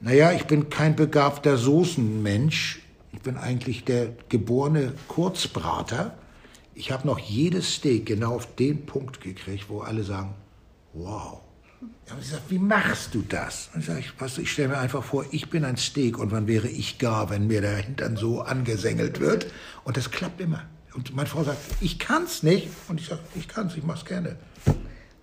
Naja, 0.00 0.32
ich 0.32 0.44
bin 0.44 0.68
kein 0.68 0.94
begabter 0.94 1.56
Soßenmensch. 1.56 2.80
Ich 3.12 3.20
bin 3.20 3.38
eigentlich 3.38 3.84
der 3.84 4.08
geborene 4.28 4.92
Kurzbrater. 5.08 6.18
Ich 6.74 6.92
habe 6.92 7.06
noch 7.06 7.18
jedes 7.18 7.76
Steak 7.76 8.06
genau 8.06 8.34
auf 8.34 8.54
den 8.56 8.84
Punkt 8.84 9.22
gekriegt, 9.22 9.66
wo 9.68 9.80
alle 9.80 10.02
sagen, 10.02 10.34
wow. 10.92 11.40
Ja, 12.06 12.14
ich 12.20 12.28
sage, 12.28 12.42
wie 12.48 12.58
machst 12.58 13.14
du 13.14 13.22
das? 13.26 13.70
Und 13.72 13.80
ich 13.80 13.86
sage, 13.86 14.02
du, 14.18 14.40
ich 14.42 14.52
stelle 14.52 14.68
mir 14.68 14.78
einfach 14.78 15.02
vor, 15.02 15.24
ich 15.30 15.48
bin 15.48 15.64
ein 15.64 15.78
Steak 15.78 16.18
und 16.18 16.32
wann 16.32 16.46
wäre 16.46 16.68
ich 16.68 16.98
gar, 16.98 17.30
wenn 17.30 17.46
mir 17.46 17.62
der 17.62 17.76
Hintern 17.76 18.16
so 18.16 18.42
angesengelt 18.42 19.20
wird? 19.20 19.46
Und 19.84 19.96
das 19.96 20.10
klappt 20.10 20.40
immer. 20.40 20.64
Und 20.94 21.14
meine 21.14 21.28
Frau 21.28 21.42
sagt, 21.42 21.58
ich 21.80 21.98
kann's 21.98 22.42
nicht. 22.42 22.68
Und 22.88 23.00
ich 23.00 23.08
sage, 23.08 23.20
ich 23.34 23.48
kann's, 23.48 23.76
ich 23.76 23.82
mach's 23.82 24.04
gerne. 24.04 24.36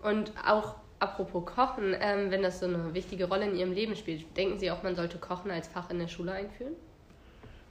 Und 0.03 0.33
auch 0.45 0.75
apropos 0.99 1.45
Kochen, 1.45 1.95
ähm, 1.99 2.29
wenn 2.29 2.41
das 2.41 2.59
so 2.59 2.65
eine 2.65 2.93
wichtige 2.93 3.25
Rolle 3.25 3.49
in 3.49 3.55
Ihrem 3.55 3.71
Leben 3.71 3.95
spielt, 3.95 4.37
denken 4.37 4.59
Sie 4.59 4.69
auch, 4.69 4.83
man 4.83 4.95
sollte 4.95 5.17
Kochen 5.17 5.49
als 5.49 5.67
Fach 5.67 5.89
in 5.89 5.99
der 5.99 6.07
Schule 6.07 6.33
einführen? 6.33 6.73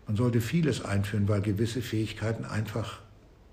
Man 0.07 0.17
sollte 0.17 0.41
vieles 0.41 0.85
einführen, 0.85 1.29
weil 1.29 1.41
gewisse 1.41 1.83
Fähigkeiten 1.83 2.45
einfach 2.45 3.01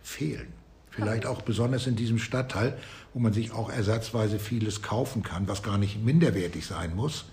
fehlen. 0.01 0.53
Vielleicht 0.89 1.27
auch 1.27 1.43
besonders 1.43 1.85
in 1.85 1.95
diesem 1.95 2.17
Stadtteil, 2.17 2.75
wo 3.13 3.19
man 3.19 3.33
sich 3.33 3.51
auch 3.51 3.69
ersatzweise 3.69 4.39
vieles 4.39 4.81
kaufen 4.81 5.21
kann, 5.21 5.47
was 5.47 5.61
gar 5.61 5.77
nicht 5.77 6.03
minderwertig 6.03 6.65
sein 6.65 6.95
muss. 6.95 7.25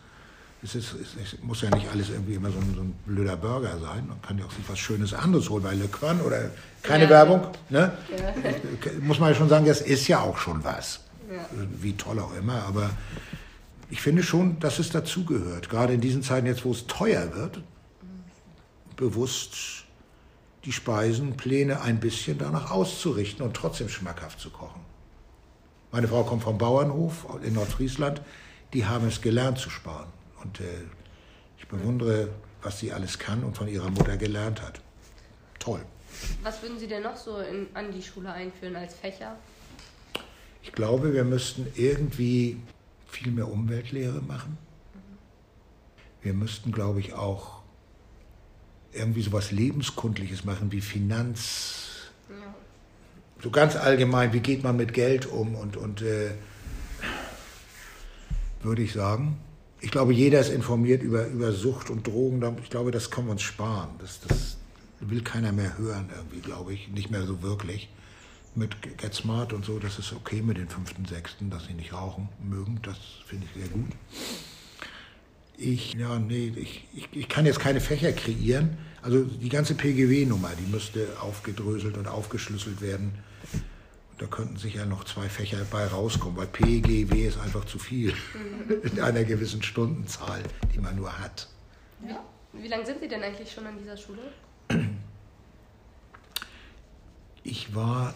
Es, 0.64 0.75
ist, 0.75 0.94
es, 0.94 1.42
muss 1.42 1.61
ja 1.61 1.68
nicht 1.71 1.90
alles 1.92 2.09
irgendwie 2.09 2.35
immer 2.35 2.50
so 2.50 2.59
ein, 2.59 2.75
so 2.75 2.80
ein, 2.80 2.94
blöder 3.04 3.37
Burger 3.37 3.78
sein. 3.78 4.06
Man 4.09 4.21
kann 4.23 4.38
ja 4.38 4.47
auch 4.47 4.50
sich 4.50 4.66
was 4.66 4.78
Schönes 4.78 5.12
anderes 5.12 5.50
holen, 5.50 5.62
weil 5.62 5.76
Le 5.76 5.88
Quan 5.88 6.21
oder 6.23 6.50
keine 6.83 7.04
ja. 7.04 7.11
Werbung, 7.11 7.47
ne? 7.68 7.92
Ja. 8.11 8.50
muss 9.02 9.18
man 9.18 9.28
ja 9.30 9.35
schon 9.35 9.50
sagen, 9.50 9.66
das 9.66 9.83
ist 9.83 10.09
ja 10.09 10.21
auch 10.21 10.38
schon 10.38 10.64
was. 10.64 11.00
Ja. 11.30 11.47
Wie 11.80 11.92
toll 11.92 12.18
auch 12.18 12.35
immer, 12.35 12.62
aber 12.64 12.90
ich 13.90 14.00
finde 14.00 14.23
schon, 14.23 14.59
dass 14.59 14.78
es 14.78 14.90
dazugehört. 14.90 15.68
Gerade 15.68 15.92
in 15.92 16.00
diesen 16.00 16.23
Zeiten 16.23 16.47
jetzt, 16.47 16.64
wo 16.64 16.73
es 16.73 16.87
teuer 16.87 17.35
wird, 17.35 17.61
bewusst 18.97 19.85
die 20.64 20.73
Speisenpläne 20.73 21.83
ein 21.83 22.00
bisschen 22.00 22.38
danach 22.38 22.71
auszurichten 22.71 23.44
und 23.44 23.54
trotzdem 23.54 23.88
schmackhaft 23.88 24.40
zu 24.40 24.50
kochen. 24.50 24.80
Meine 25.92 26.09
Frau 26.09 26.25
kommt 26.25 26.42
vom 26.42 26.59
Bauernhof 26.59 27.26
in 27.42 27.54
Nordfriesland, 27.54 28.23
die 28.73 28.87
haben 28.87 29.06
es 29.06 29.21
gelernt 29.21 29.59
zu 29.59 29.71
sparen. 29.71 30.09
Und 30.44 30.60
äh, 30.60 30.64
ich 31.58 31.66
bewundere, 31.66 32.28
was 32.62 32.78
sie 32.78 32.92
alles 32.92 33.18
kann 33.18 33.42
und 33.42 33.56
von 33.56 33.68
ihrer 33.68 33.90
Mutter 33.90 34.16
gelernt 34.16 34.62
hat. 34.62 34.80
Toll. 35.58 35.80
Was 36.42 36.62
würden 36.62 36.78
Sie 36.78 36.86
denn 36.86 37.02
noch 37.02 37.16
so 37.16 37.38
in, 37.38 37.66
an 37.74 37.90
die 37.92 38.02
Schule 38.02 38.30
einführen 38.32 38.76
als 38.76 38.94
Fächer? 38.94 39.36
Ich 40.62 40.72
glaube, 40.72 41.12
wir 41.12 41.24
müssten 41.24 41.66
irgendwie 41.74 42.60
viel 43.08 43.32
mehr 43.32 43.48
Umweltlehre 43.48 44.20
machen. 44.22 44.56
Wir 46.22 46.32
müssten, 46.32 46.72
glaube 46.72 47.00
ich, 47.00 47.12
auch 47.12 47.62
irgendwie 48.92 49.22
so 49.22 49.32
was 49.32 49.50
Lebenskundliches 49.50 50.44
machen 50.44 50.72
wie 50.72 50.80
Finanz. 50.80 52.10
Ja. 52.30 52.54
So 53.42 53.50
ganz 53.50 53.76
allgemein, 53.76 54.32
wie 54.32 54.40
geht 54.40 54.62
man 54.62 54.76
mit 54.76 54.94
Geld 54.94 55.26
um 55.26 55.54
und, 55.54 55.76
und 55.76 56.00
äh, 56.00 56.30
würde 58.62 58.82
ich 58.82 58.92
sagen. 58.92 59.36
Ich 59.85 59.91
glaube, 59.91 60.14
jeder 60.14 60.41
ist 60.41 60.49
informiert 60.49 61.03
über, 61.03 61.26
über 61.26 61.53
Sucht 61.53 61.91
und 61.91 62.07
Drogen. 62.07 62.43
Ich 62.62 62.71
glaube, 62.71 62.91
das 62.91 63.11
können 63.11 63.26
wir 63.26 63.33
uns 63.33 63.43
sparen. 63.43 63.91
Das, 63.99 64.19
das 64.26 64.57
will 65.00 65.21
keiner 65.21 65.53
mehr 65.53 65.76
hören, 65.76 66.09
irgendwie, 66.17 66.41
glaube 66.41 66.73
ich. 66.73 66.88
Nicht 66.88 67.11
mehr 67.11 67.26
so 67.26 67.43
wirklich. 67.43 67.91
Mit 68.55 68.81
Get 68.97 69.12
Smart 69.12 69.53
und 69.53 69.67
so, 69.67 69.79
das 69.79 69.99
ist 69.99 70.14
okay 70.14 70.41
mit 70.41 70.57
den 70.57 70.71
fünften, 70.71 71.05
sechsten, 71.05 71.50
dass 71.50 71.67
sie 71.67 71.75
nicht 71.75 71.93
rauchen 71.93 72.31
mögen. 72.43 72.81
Das 72.83 72.97
finde 73.26 73.47
ich 73.47 73.61
sehr 73.61 73.69
gut. 73.69 73.91
Ich, 75.59 75.93
ja, 75.93 76.19
nee, 76.19 76.50
ich, 76.57 76.88
ich, 76.95 77.09
ich 77.12 77.29
kann 77.29 77.45
jetzt 77.45 77.61
keine 77.61 77.83
Fächer 77.83 78.12
kreieren. 78.12 78.79
Also 79.03 79.23
die 79.25 79.50
ganze 79.50 79.75
PGW-Nummer, 79.75 80.53
die 80.59 80.73
müsste 80.73 81.09
aufgedröselt 81.21 81.99
und 81.99 82.09
aufgeschlüsselt 82.09 82.81
werden. 82.81 83.12
Da 84.18 84.26
könnten 84.26 84.56
sicher 84.56 84.87
noch 84.87 85.04
zwei 85.04 85.28
Fächer 85.28 85.64
bei 85.71 85.87
rauskommen, 85.87 86.37
weil 86.37 86.47
PGW 86.47 87.26
ist 87.26 87.38
einfach 87.38 87.64
zu 87.64 87.78
viel 87.78 88.12
mhm. 88.12 88.83
in 88.83 89.00
einer 89.00 89.25
gewissen 89.25 89.62
Stundenzahl, 89.62 90.42
die 90.73 90.78
man 90.78 90.97
nur 90.97 91.18
hat. 91.18 91.49
Ja. 92.09 92.23
Wie 92.52 92.68
lange 92.68 92.87
sind 92.87 93.00
Sie 93.00 93.09
denn 93.09 93.23
eigentlich 93.23 93.50
schon 93.50 93.66
an 93.66 93.76
dieser 93.78 93.97
Schule? 93.97 94.21
Ich 97.42 97.75
war 97.75 98.14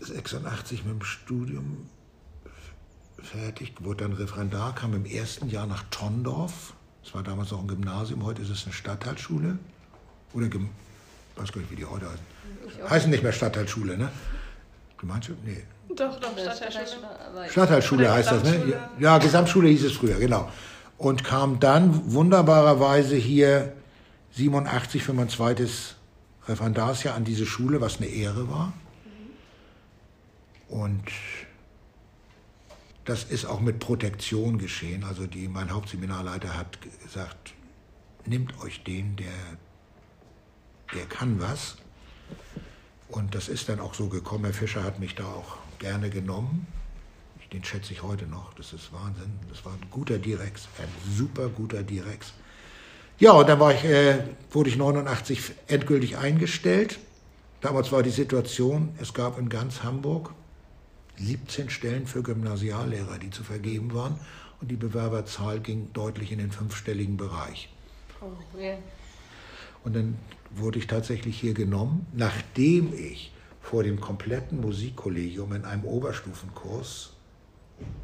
86 0.00 0.84
mit 0.84 0.94
dem 0.94 1.02
Studium 1.02 1.88
fertig, 3.18 3.74
wurde 3.80 4.04
dann 4.04 4.12
Referendar, 4.12 4.74
kam 4.74 4.94
im 4.94 5.06
ersten 5.06 5.48
Jahr 5.48 5.66
nach 5.66 5.84
Tondorf. 5.90 6.74
Das 7.02 7.14
war 7.14 7.22
damals 7.22 7.52
auch 7.52 7.60
ein 7.60 7.68
Gymnasium, 7.68 8.24
heute 8.24 8.42
ist 8.42 8.50
es 8.50 8.64
eine 8.64 8.74
Stadtteilschule. 8.74 9.58
Oder, 10.34 10.48
weiß 11.36 11.52
gar 11.52 11.60
nicht, 11.60 11.70
wie 11.70 11.76
die 11.76 11.84
heute 11.84 12.06
heißen. 12.06 12.90
Heißen 12.90 13.10
nicht 13.10 13.22
mehr 13.22 13.32
Stadtteilschule, 13.32 13.96
ne? 13.96 14.10
Gemeinschaft? 14.98 15.38
Nee. 15.44 15.64
Doch, 15.94 16.18
doch, 16.20 16.32
Stadtteilschule. 16.38 17.06
Stadtteilschule 17.50 18.12
heißt 18.12 18.30
das, 18.30 18.42
ne? 18.44 18.80
Ja, 18.98 19.18
Gesamtschule 19.18 19.68
hieß 19.68 19.84
es 19.84 19.92
früher, 19.92 20.18
genau. 20.18 20.50
Und 20.98 21.24
kam 21.24 21.58
dann 21.60 22.12
wunderbarerweise 22.12 23.16
hier 23.16 23.72
87 24.32 25.02
für 25.02 25.12
mein 25.12 25.28
zweites 25.28 25.96
Referendarsjahr 26.48 27.14
an 27.14 27.24
diese 27.24 27.46
Schule, 27.46 27.80
was 27.80 27.98
eine 27.98 28.06
Ehre 28.06 28.48
war. 28.48 28.72
Und 30.68 31.04
das 33.04 33.24
ist 33.24 33.44
auch 33.44 33.60
mit 33.60 33.78
Protektion 33.78 34.58
geschehen. 34.58 35.04
Also 35.04 35.26
die, 35.26 35.48
mein 35.48 35.70
Hauptseminarleiter 35.70 36.56
hat 36.56 36.78
gesagt, 37.02 37.52
nehmt 38.24 38.58
euch 38.62 38.82
den, 38.84 39.16
der, 39.16 39.26
der 40.94 41.06
kann 41.06 41.40
was. 41.40 41.76
Und 43.08 43.34
das 43.34 43.48
ist 43.48 43.68
dann 43.68 43.80
auch 43.80 43.94
so 43.94 44.08
gekommen. 44.08 44.44
Herr 44.44 44.54
Fischer 44.54 44.82
hat 44.82 44.98
mich 44.98 45.14
da 45.14 45.24
auch 45.24 45.58
gerne 45.78 46.10
genommen. 46.10 46.66
Den 47.52 47.62
schätze 47.62 47.92
ich 47.92 48.02
heute 48.02 48.26
noch. 48.26 48.54
Das 48.54 48.72
ist 48.72 48.92
Wahnsinn. 48.94 49.38
Das 49.50 49.64
war 49.66 49.72
ein 49.72 49.90
guter 49.90 50.18
Direx, 50.18 50.68
ein 50.78 50.88
super 51.14 51.48
guter 51.48 51.82
Direx. 51.82 52.32
Ja, 53.18 53.32
und 53.32 53.48
dann 53.48 53.60
ich, 53.70 53.84
äh, 53.84 54.24
wurde 54.50 54.70
ich 54.70 54.76
89 54.76 55.52
endgültig 55.66 56.16
eingestellt. 56.16 56.98
Damals 57.60 57.92
war 57.92 58.02
die 58.02 58.10
Situation, 58.10 58.94
es 59.00 59.12
gab 59.12 59.38
in 59.38 59.50
ganz 59.50 59.82
Hamburg 59.82 60.32
17 61.18 61.68
Stellen 61.68 62.06
für 62.06 62.22
Gymnasiallehrer, 62.22 63.18
die 63.18 63.30
zu 63.30 63.44
vergeben 63.44 63.92
waren. 63.94 64.18
Und 64.60 64.70
die 64.70 64.76
Bewerberzahl 64.76 65.60
ging 65.60 65.92
deutlich 65.92 66.32
in 66.32 66.38
den 66.38 66.52
fünfstelligen 66.52 67.16
Bereich. 67.16 67.68
Oh, 68.20 68.58
yeah. 68.58 68.78
Und 69.84 69.94
dann 69.94 70.18
wurde 70.54 70.78
ich 70.78 70.86
tatsächlich 70.86 71.38
hier 71.38 71.54
genommen, 71.54 72.06
nachdem 72.12 72.92
ich 72.92 73.32
vor 73.60 73.82
dem 73.82 74.00
kompletten 74.00 74.60
Musikkollegium 74.60 75.52
in 75.52 75.64
einem 75.64 75.84
Oberstufenkurs, 75.84 77.10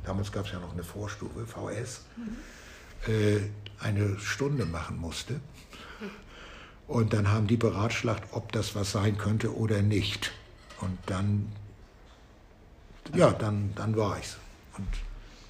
damals 0.05 0.33
gab 0.33 0.47
es 0.47 0.53
ja 0.53 0.61
noch 0.61 0.73
eine 0.73 0.85
Vorstufe, 0.85 1.47
VS, 1.47 2.03
mhm. 2.17 3.13
äh, 3.13 3.41
eine 3.81 4.19
Stunde 4.19 4.67
machen 4.67 4.99
musste. 4.99 5.41
Und 6.87 7.13
dann 7.13 7.31
haben 7.31 7.47
die 7.47 7.59
beratschlagt, 7.59 8.33
ob 8.33 8.51
das 8.53 8.75
was 8.75 8.93
sein 8.93 9.19
könnte 9.19 9.55
oder 9.55 9.83
nicht. 9.83 10.33
Und 10.81 10.97
dann 11.05 11.53
ja, 13.15 13.31
dann, 13.33 13.73
dann 13.75 13.97
war 13.97 14.19
ich's. 14.19 14.37
Und 14.77 14.89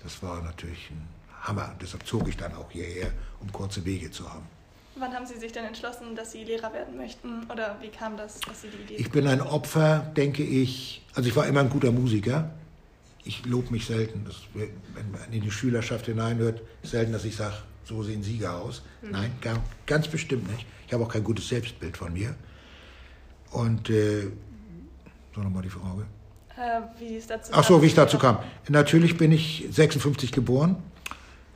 das 0.03 0.23
war 0.23 0.43
natürlich 0.43 0.91
ein 0.91 1.09
Hammer. 1.43 1.75
Deshalb 1.81 2.07
zog 2.07 2.29
ich 2.29 2.37
dann 2.37 2.55
auch 2.55 2.71
hierher, 2.71 3.13
um 3.41 3.53
kurze 3.53 3.85
Wege 3.85 4.11
zu 4.11 4.33
haben. 4.33 4.47
Wann 4.99 5.15
haben 5.15 5.27
Sie 5.27 5.37
sich 5.37 5.53
denn 5.53 5.65
entschlossen, 5.65 6.17
dass 6.17 6.33
Sie 6.33 6.45
Lehrer 6.45 6.73
werden 6.73 6.97
möchten? 6.97 7.45
Oder 7.53 7.77
wie 7.81 7.89
kam 7.89 8.17
das, 8.17 8.41
dass 8.41 8.63
Sie 8.63 8.69
die 8.69 8.95
Idee 8.95 8.95
Ich 8.97 9.11
bin 9.11 9.27
ein 9.27 9.41
Opfer, 9.41 10.11
denke 10.17 10.43
ich. 10.43 11.03
Also 11.15 11.29
ich 11.29 11.37
war 11.37 11.47
immer 11.47 11.61
ein 11.61 11.71
guter 11.71 11.93
Musiker. 11.93 12.51
Ich 13.25 13.45
lobe 13.47 13.71
mich 13.73 13.87
selten. 13.87 14.25
Das, 14.25 14.37
wenn 14.55 15.11
man 15.11 15.33
in 15.33 15.43
die 15.43 15.51
Schülerschaft 15.51 16.07
hineinhört, 16.07 16.63
selten, 16.83 17.13
dass 17.13 17.25
ich 17.25 17.37
sage, 17.37 17.55
so 17.85 18.03
sehen 18.03 18.23
Sieger 18.23 18.57
aus. 18.57 18.83
Mhm. 19.03 19.11
Nein, 19.11 19.33
gar, 19.41 19.63
ganz 19.87 20.09
bestimmt 20.09 20.51
nicht. 20.51 20.67
Ich 20.87 20.93
habe 20.93 21.05
auch 21.05 21.09
kein 21.09 21.25
gutes 21.25 21.49
Selbstbild 21.49 21.97
von 21.97 22.13
mir. 22.13 22.35
Und 23.51 23.91
äh, 23.91 24.31
so 25.35 25.41
nochmal 25.41 25.63
die 25.63 25.71
Frage. 25.71 26.07
Äh, 26.57 26.81
wie 26.99 27.17
es 27.17 27.27
dazu 27.27 27.53
Ach 27.55 27.65
so, 27.65 27.81
wie 27.83 27.87
ich 27.87 27.95
dazu 27.95 28.19
kam. 28.19 28.39
Natürlich 28.69 29.17
bin 29.17 29.33
ich 29.33 29.67
56 29.71 30.33
geboren 30.33 30.77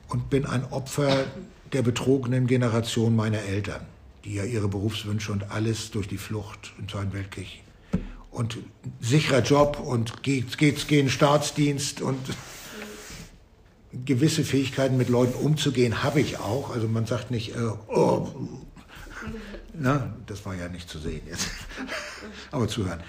und 0.07 0.29
bin 0.29 0.45
ein 0.45 0.63
Opfer 0.71 1.25
der 1.73 1.81
betrogenen 1.81 2.47
Generation 2.47 3.15
meiner 3.15 3.39
Eltern, 3.39 3.81
die 4.23 4.35
ja 4.35 4.43
ihre 4.43 4.67
Berufswünsche 4.67 5.31
und 5.31 5.51
alles 5.51 5.91
durch 5.91 6.07
die 6.07 6.17
Flucht 6.17 6.73
im 6.79 6.87
Zweiten 6.87 7.13
Weltkrieg 7.13 7.63
und 8.33 8.57
sicherer 8.99 9.41
Job 9.41 9.79
und 9.79 10.23
geht's, 10.23 10.57
geht's 10.57 10.87
gehen 10.87 11.09
Staatsdienst 11.09 12.01
und 12.01 12.17
gewisse 14.05 14.43
Fähigkeiten 14.43 14.97
mit 14.97 15.09
Leuten 15.09 15.35
umzugehen 15.35 16.03
habe 16.03 16.19
ich 16.19 16.39
auch. 16.39 16.71
Also 16.71 16.87
man 16.87 17.05
sagt 17.05 17.29
nicht, 17.29 17.55
äh, 17.55 17.59
oh, 17.87 18.33
na, 19.73 20.15
das 20.25 20.45
war 20.45 20.55
ja 20.55 20.67
nicht 20.67 20.89
zu 20.89 20.99
sehen 20.99 21.21
jetzt, 21.27 21.47
aber 22.51 22.67
zu 22.67 22.85
hören. 22.85 23.01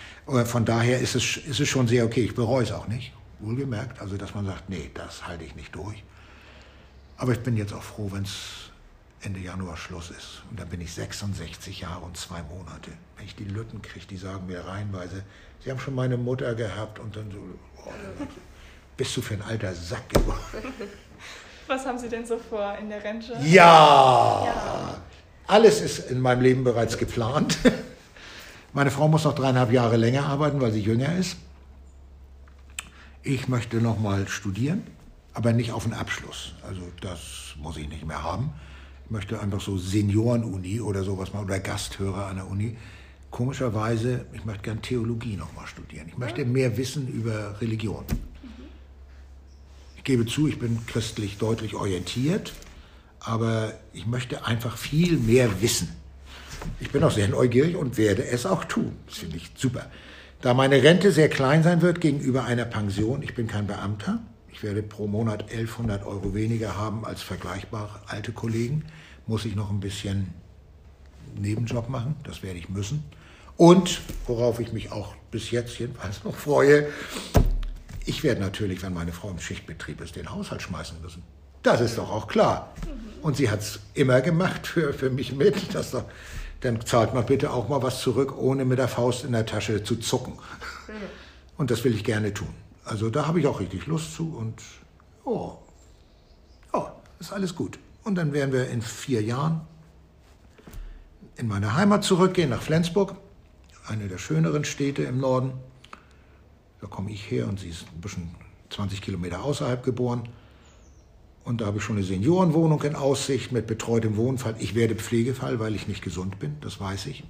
Von 0.47 0.65
daher 0.65 1.01
ist 1.01 1.15
es, 1.15 1.39
ist 1.39 1.61
es 1.61 1.69
schon 1.69 1.89
sehr 1.89 2.05
okay. 2.05 2.23
Ich 2.23 2.35
bereue 2.35 2.63
es 2.63 2.73
auch 2.73 2.89
nicht, 2.89 3.13
wohlgemerkt. 3.41 4.01
Also, 4.01 4.17
dass 4.17 4.35
man 4.35 4.47
sagt, 4.47 4.69
nee, 4.71 4.91
das 4.95 5.27
halte 5.27 5.45
ich 5.45 5.55
nicht 5.57 5.75
durch. 5.75 6.03
Aber 7.17 7.33
ich 7.33 7.41
bin 7.41 7.57
jetzt 7.57 7.73
auch 7.73 7.83
froh, 7.83 8.11
wenn 8.13 8.25
es 8.25 8.71
Ende 9.23 9.41
Januar 9.41 9.77
Schluss 9.77 10.11
ist. 10.11 10.43
Und 10.51 10.61
dann 10.61 10.69
bin 10.69 10.81
ich 10.81 10.93
66 10.93 11.81
Jahre 11.81 12.05
und 12.05 12.17
zwei 12.17 12.43
Monate. 12.43 12.91
Wenn 13.17 13.27
ich 13.27 13.35
die 13.37 13.45
Lütten 13.45 13.81
kriege, 13.81 14.07
die 14.07 14.17
sagen 14.17 14.47
mir 14.47 14.65
reihenweise, 14.67 15.23
sie 15.63 15.71
haben 15.71 15.79
schon 15.79 15.95
meine 15.95 16.17
Mutter 16.17 16.55
gehabt 16.55 16.99
und 16.99 17.17
dann 17.17 17.31
so, 17.31 17.39
oh, 17.85 17.91
bist 18.97 19.17
du 19.17 19.23
für 19.23 19.35
ein 19.35 19.43
alter 19.43 19.75
Sack 19.75 20.09
geworden. 20.11 20.41
Was 21.67 21.87
haben 21.87 21.99
Sie 21.99 22.09
denn 22.09 22.27
so 22.27 22.39
vor 22.39 22.77
in 22.79 22.91
der 22.91 23.03
Rente? 23.03 23.33
Ja, 23.43 24.45
ja. 24.45 25.03
alles 25.47 25.81
ist 25.81 26.11
in 26.11 26.21
meinem 26.21 26.43
Leben 26.43 26.63
bereits 26.63 26.99
geplant. 26.99 27.57
Meine 28.75 28.91
Frau 28.91 29.09
muss 29.09 29.25
noch 29.25 29.35
dreieinhalb 29.35 29.73
Jahre 29.73 29.97
länger 29.97 30.27
arbeiten, 30.27 30.61
weil 30.61 30.73
sie 30.73 30.81
jünger 30.81 31.17
ist. 31.17 31.37
Ich 33.23 33.49
möchte 33.49 33.79
noch 33.79 33.99
mal 33.99 34.29
studieren, 34.29 34.87
aber 35.35 35.53
nicht 35.53 35.73
auf 35.73 35.85
einen 35.85 35.95
Abschluss. 35.95 36.55
Also 36.67 36.81
das 37.01 37.55
muss 37.61 37.77
ich 37.77 37.89
nicht 37.89 38.07
mehr 38.07 38.23
haben. 38.23 38.53
Ich 39.05 39.11
möchte 39.11 39.41
einfach 39.41 39.61
so 39.61 39.77
Senioren-Uni 39.77 40.81
oder 40.81 41.03
sowas 41.05 41.33
machen 41.33 41.45
oder 41.45 41.59
Gasthörer 41.61 42.27
an 42.27 42.37
der 42.37 42.49
Uni. 42.49 42.77
Komischerweise, 43.31 44.25
ich 44.33 44.45
möchte 44.45 44.63
gern 44.63 44.81
Theologie 44.81 45.37
noch 45.37 45.53
mal 45.55 45.67
studieren. 45.67 46.07
Ich 46.09 46.17
möchte 46.17 46.45
mehr 46.45 46.77
wissen 46.77 47.09
über 47.09 47.61
Religion. 47.61 48.05
Ich 49.97 50.05
gebe 50.05 50.25
zu, 50.25 50.47
ich 50.47 50.59
bin 50.59 50.87
christlich 50.87 51.39
deutlich 51.39 51.75
orientiert, 51.75 52.53
aber 53.21 53.73
ich 53.93 54.07
möchte 54.07 54.47
einfach 54.47 54.77
viel 54.77 55.19
mehr 55.19 55.61
wissen. 55.61 55.89
Ich 56.81 56.91
bin 56.91 57.03
auch 57.03 57.11
sehr 57.11 57.29
neugierig 57.29 57.77
und 57.77 57.99
werde 57.99 58.25
es 58.25 58.47
auch 58.47 58.65
tun. 58.65 58.93
Das 59.07 59.19
finde 59.19 59.37
ich 59.37 59.51
super. 59.57 59.91
Da 60.41 60.55
meine 60.55 60.83
Rente 60.83 61.11
sehr 61.11 61.29
klein 61.29 61.63
sein 61.63 61.83
wird 61.83 62.01
gegenüber 62.01 62.45
einer 62.45 62.67
Pension, 62.67 63.23
ich 63.23 63.35
bin 63.35 63.49
kein 63.49 63.67
Beamter, 63.67 64.21
ich 64.55 64.63
werde 64.63 64.85
pro 64.85 65.09
Monat 65.09 65.51
1100 65.51 66.07
Euro 66.07 66.33
weniger 66.33 66.77
haben 66.77 67.05
als 67.05 67.23
vergleichbar 67.23 68.01
alte 68.07 68.31
Kollegen, 68.31 68.85
muss 69.27 69.45
ich 69.45 69.57
noch 69.57 69.69
ein 69.69 69.81
bisschen 69.81 70.33
Nebenjob 71.37 71.89
machen, 71.89 72.15
das 72.23 72.45
werde 72.45 72.61
ich 72.61 72.69
müssen. 72.69 73.03
Und 73.57 74.01
worauf 74.29 74.61
ich 74.61 74.73
mich 74.73 74.93
auch 74.93 75.17
bis 75.33 75.51
jetzt 75.51 75.77
jedenfalls 75.81 76.23
noch 76.23 76.37
freue, 76.37 76.87
ich 78.07 78.23
werde 78.23 78.41
natürlich, 78.41 78.83
wenn 78.83 78.95
meine 78.95 79.13
Frau 79.13 79.31
im 79.31 79.41
Schichtbetrieb 79.41 80.01
ist, 80.01 80.15
den 80.15 80.31
Haushalt 80.31 80.63
schmeißen 80.63 81.01
müssen. 81.03 81.25
Das 81.65 81.81
ist 81.81 81.99
doch 81.99 82.11
auch 82.11 82.29
klar. 82.29 82.75
Und 83.23 83.37
sie 83.37 83.51
hat 83.51 83.61
es 83.61 83.81
immer 83.95 84.21
gemacht 84.21 84.67
für, 84.67 84.93
für 84.93 85.11
mich 85.11 85.33
mit. 85.33 85.75
Dass 85.75 85.91
doch, 85.91 86.05
dann 86.61 86.81
zahlt 86.85 87.13
man 87.13 87.27
bitte 87.27 87.51
auch 87.51 87.69
mal 87.69 87.83
was 87.83 88.01
zurück, 88.01 88.37
ohne 88.39 88.65
mit 88.65 88.79
der 88.79 88.89
Faust 88.89 89.25
in 89.25 89.33
der 89.33 89.47
Tasche 89.47 89.83
zu 89.83 89.97
zucken. 89.97 90.35
Und 91.57 91.71
das 91.71 91.83
will 91.83 91.95
ich 91.95 92.05
gerne 92.05 92.33
tun. 92.33 92.55
Also 92.85 93.11
da 93.11 93.27
habe 93.27 93.41
ich 93.41 93.47
auch 93.47 93.61
richtig 93.61 93.87
Lust 93.87 94.15
zu 94.15 94.37
und 94.37 94.63
oh, 95.25 95.59
oh, 96.73 96.87
ist 97.19 97.33
alles 97.33 97.55
gut. 97.55 97.79
Und 98.03 98.17
dann 98.17 98.33
werden 98.33 98.53
wir 98.53 98.69
in 98.69 98.83
vier 98.83 99.23
Jahren 99.23 99.63
in 101.37 101.49
meine 101.49 101.75
Heimat 101.75 102.05
zurückgehen, 102.05 102.51
nach 102.51 102.63
Flensburg, 102.63 103.17
eine 103.87 104.09
der 104.09 104.19
schöneren 104.19 104.65
Städte 104.65 105.03
im 105.03 105.19
Norden. 105.19 105.53
Da 106.81 106.87
komme 106.87 107.11
ich 107.11 107.31
her 107.31 107.49
und 107.49 107.59
sie 107.59 107.71
ist 107.71 107.87
ein 107.95 108.01
bisschen 108.01 108.35
20 108.71 109.01
Kilometer 109.01 109.43
außerhalb 109.43 109.83
geboren. 109.83 110.29
Und 111.45 111.61
da 111.61 111.67
habe 111.67 111.79
ich 111.79 111.85
schon 111.85 111.97
eine 111.97 112.05
Seniorenwohnung 112.05 112.83
in 112.83 112.95
Aussicht 112.95 113.53
mit 113.53 113.67
betreutem 113.67 114.17
Wohnfall. 114.17 114.55
Ich 114.59 114.75
werde 114.75 114.95
Pflegefall, 114.95 115.61
weil 115.61 115.75
ich 115.75 115.89
nicht 115.89 116.03
gesund 116.03 116.39
bin, 116.39 116.57
das 116.61 116.81
weiß 116.81 117.07
ich. 117.07 117.25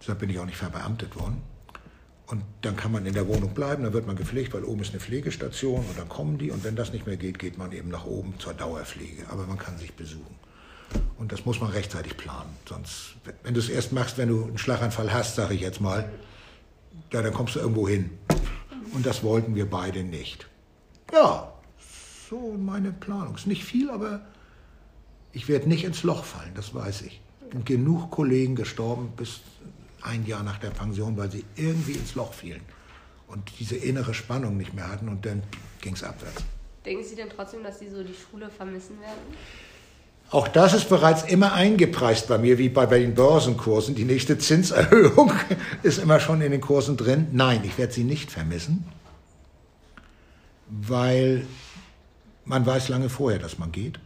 Deshalb 0.00 0.20
bin 0.20 0.30
ich 0.30 0.38
auch 0.38 0.46
nicht 0.46 0.56
verbeamtet 0.56 1.16
worden. 1.16 1.42
Und 2.30 2.44
dann 2.60 2.76
kann 2.76 2.92
man 2.92 3.06
in 3.06 3.14
der 3.14 3.26
Wohnung 3.26 3.54
bleiben, 3.54 3.84
dann 3.84 3.94
wird 3.94 4.06
man 4.06 4.14
gepflegt, 4.14 4.52
weil 4.52 4.62
oben 4.62 4.82
ist 4.82 4.90
eine 4.90 5.00
Pflegestation 5.00 5.80
und 5.80 5.98
dann 5.98 6.10
kommen 6.10 6.36
die. 6.36 6.50
Und 6.50 6.62
wenn 6.62 6.76
das 6.76 6.92
nicht 6.92 7.06
mehr 7.06 7.16
geht, 7.16 7.38
geht 7.38 7.56
man 7.56 7.72
eben 7.72 7.88
nach 7.88 8.04
oben 8.04 8.34
zur 8.38 8.52
Dauerpflege. 8.52 9.24
Aber 9.30 9.46
man 9.46 9.56
kann 9.56 9.78
sich 9.78 9.94
besuchen. 9.94 10.36
Und 11.16 11.32
das 11.32 11.46
muss 11.46 11.60
man 11.60 11.70
rechtzeitig 11.70 12.18
planen. 12.18 12.50
Sonst, 12.68 13.16
wenn 13.42 13.54
du 13.54 13.60
es 13.60 13.70
erst 13.70 13.92
machst, 13.92 14.18
wenn 14.18 14.28
du 14.28 14.44
einen 14.44 14.58
Schlaganfall 14.58 15.12
hast, 15.12 15.36
sage 15.36 15.54
ich 15.54 15.62
jetzt 15.62 15.80
mal, 15.80 16.10
ja, 17.12 17.22
dann 17.22 17.32
kommst 17.32 17.54
du 17.54 17.60
irgendwo 17.60 17.88
hin. 17.88 18.10
Und 18.92 19.06
das 19.06 19.22
wollten 19.22 19.54
wir 19.54 19.68
beide 19.68 20.04
nicht. 20.04 20.48
Ja, 21.12 21.52
so 22.28 22.54
meine 22.58 22.92
Planung. 22.92 23.36
Ist 23.36 23.46
nicht 23.46 23.64
viel, 23.64 23.90
aber 23.90 24.20
ich 25.32 25.48
werde 25.48 25.66
nicht 25.66 25.84
ins 25.84 26.02
Loch 26.02 26.24
fallen, 26.24 26.52
das 26.54 26.74
weiß 26.74 27.02
ich. 27.02 27.22
Genug 27.64 28.10
Kollegen 28.10 28.54
gestorben 28.54 29.12
bis 29.16 29.40
ein 30.02 30.26
Jahr 30.26 30.42
nach 30.42 30.58
der 30.58 30.70
Pension, 30.70 31.16
weil 31.16 31.30
sie 31.30 31.44
irgendwie 31.56 31.92
ins 31.92 32.14
Loch 32.14 32.32
fielen 32.32 32.62
und 33.26 33.50
diese 33.58 33.76
innere 33.76 34.14
Spannung 34.14 34.56
nicht 34.56 34.74
mehr 34.74 34.88
hatten 34.88 35.08
und 35.08 35.24
dann 35.24 35.42
ging 35.80 35.94
es 35.94 36.02
abwärts. 36.02 36.42
Denken 36.84 37.04
Sie 37.04 37.16
denn 37.16 37.28
trotzdem, 37.28 37.62
dass 37.62 37.78
Sie 37.78 37.88
so 37.88 38.02
die 38.02 38.14
Schule 38.14 38.48
vermissen 38.48 39.00
werden? 39.00 39.18
Auch 40.30 40.48
das 40.48 40.74
ist 40.74 40.88
bereits 40.88 41.22
immer 41.22 41.52
eingepreist 41.52 42.28
bei 42.28 42.38
mir, 42.38 42.58
wie 42.58 42.68
bei 42.68 42.86
den 42.86 43.14
Börsenkursen. 43.14 43.94
Die 43.94 44.04
nächste 44.04 44.38
Zinserhöhung 44.38 45.32
ist 45.82 45.98
immer 45.98 46.20
schon 46.20 46.40
in 46.42 46.52
den 46.52 46.60
Kursen 46.60 46.96
drin. 46.96 47.28
Nein, 47.32 47.62
ich 47.64 47.78
werde 47.78 47.92
sie 47.92 48.04
nicht 48.04 48.30
vermissen, 48.30 48.86
weil 50.68 51.46
man 52.44 52.64
weiß 52.64 52.88
lange 52.88 53.08
vorher, 53.08 53.38
dass 53.38 53.58
man 53.58 53.72
geht. 53.72 53.98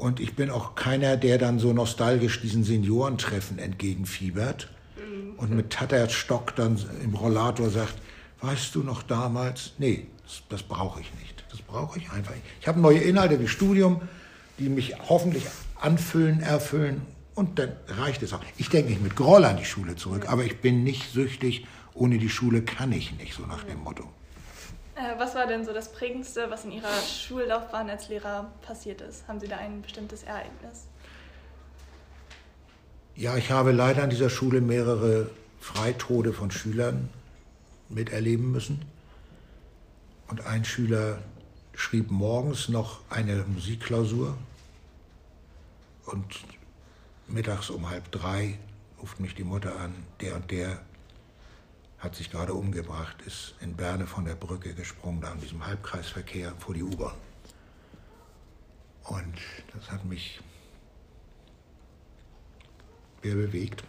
Und 0.00 0.18
ich 0.18 0.34
bin 0.34 0.48
auch 0.48 0.76
keiner, 0.76 1.18
der 1.18 1.36
dann 1.36 1.58
so 1.58 1.74
nostalgisch 1.74 2.40
diesen 2.40 2.64
Seniorentreffen 2.64 3.58
entgegenfiebert 3.58 4.70
und 5.36 5.50
mit 5.50 5.68
Tatterstock 5.68 6.56
dann 6.56 6.78
im 7.04 7.14
Rollator 7.14 7.68
sagt, 7.68 7.96
weißt 8.40 8.74
du 8.74 8.82
noch 8.82 9.02
damals? 9.02 9.72
Nee, 9.76 10.06
das, 10.22 10.42
das 10.48 10.62
brauche 10.62 11.02
ich 11.02 11.14
nicht. 11.20 11.44
Das 11.50 11.60
brauche 11.60 11.98
ich 11.98 12.10
einfach 12.12 12.30
nicht. 12.32 12.44
Ich 12.62 12.66
habe 12.66 12.80
neue 12.80 13.00
Inhalte 13.00 13.38
wie 13.40 13.46
Studium, 13.46 14.00
die 14.58 14.70
mich 14.70 14.94
hoffentlich 15.10 15.44
anfüllen, 15.78 16.40
erfüllen 16.40 17.02
und 17.34 17.58
dann 17.58 17.72
reicht 17.86 18.22
es 18.22 18.32
auch. 18.32 18.40
Ich 18.56 18.70
denke 18.70 18.88
nicht 18.88 19.02
mit 19.02 19.16
Groll 19.16 19.44
an 19.44 19.58
die 19.58 19.66
Schule 19.66 19.96
zurück, 19.96 20.30
aber 20.30 20.44
ich 20.44 20.62
bin 20.62 20.82
nicht 20.82 21.12
süchtig, 21.12 21.66
ohne 21.92 22.16
die 22.16 22.30
Schule 22.30 22.62
kann 22.62 22.90
ich 22.92 23.18
nicht, 23.18 23.34
so 23.34 23.44
nach 23.44 23.64
dem 23.64 23.80
Motto. 23.80 24.04
Äh, 25.00 25.18
was 25.18 25.34
war 25.34 25.46
denn 25.46 25.64
so 25.64 25.72
das 25.72 25.92
Prägendste, 25.92 26.50
was 26.50 26.64
in 26.64 26.72
Ihrer 26.72 26.92
Schullaufbahn 27.00 27.88
als 27.88 28.08
Lehrer 28.08 28.50
passiert 28.62 29.00
ist? 29.00 29.26
Haben 29.28 29.40
Sie 29.40 29.48
da 29.48 29.56
ein 29.56 29.82
bestimmtes 29.82 30.24
Ereignis? 30.24 30.86
Ja, 33.16 33.36
ich 33.36 33.50
habe 33.50 33.72
leider 33.72 34.02
an 34.02 34.10
dieser 34.10 34.30
Schule 34.30 34.60
mehrere 34.60 35.30
Freitode 35.60 36.32
von 36.32 36.50
Schülern 36.50 37.08
miterleben 37.88 38.52
müssen. 38.52 38.84
Und 40.28 40.46
ein 40.46 40.64
Schüler 40.64 41.18
schrieb 41.74 42.10
morgens 42.10 42.68
noch 42.68 43.00
eine 43.10 43.44
Musikklausur 43.46 44.36
und 46.06 46.40
mittags 47.26 47.70
um 47.70 47.88
halb 47.88 48.10
drei 48.12 48.58
ruft 49.00 49.18
mich 49.18 49.34
die 49.34 49.44
Mutter 49.44 49.76
an, 49.76 49.94
der 50.20 50.36
und 50.36 50.50
der 50.50 50.80
hat 52.00 52.16
sich 52.16 52.30
gerade 52.30 52.54
umgebracht, 52.54 53.16
ist 53.26 53.54
in 53.60 53.76
Berne 53.76 54.06
von 54.06 54.24
der 54.24 54.34
Brücke 54.34 54.74
gesprungen, 54.74 55.20
da 55.20 55.32
in 55.32 55.40
diesem 55.40 55.64
Halbkreisverkehr 55.64 56.54
vor 56.58 56.74
die 56.74 56.82
U-Bahn. 56.82 57.14
Und 59.04 59.34
das 59.74 59.90
hat 59.90 60.04
mich 60.04 60.40
sehr 63.22 63.34
bewegt. 63.34 63.84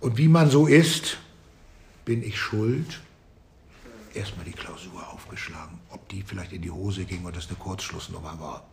Und 0.00 0.16
wie 0.16 0.28
man 0.28 0.50
so 0.50 0.66
ist, 0.66 1.18
bin 2.04 2.22
ich 2.22 2.38
schuld, 2.38 3.00
erstmal 4.14 4.44
die 4.44 4.52
Klausur 4.52 5.08
aufgeschlagen, 5.12 5.78
ob 5.90 6.08
die 6.08 6.22
vielleicht 6.22 6.52
in 6.52 6.62
die 6.62 6.70
Hose 6.70 7.04
ging 7.04 7.24
oder 7.24 7.36
das 7.36 7.48
eine 7.48 7.56
Kurzschlussnummer 7.56 8.40
war. 8.40 8.66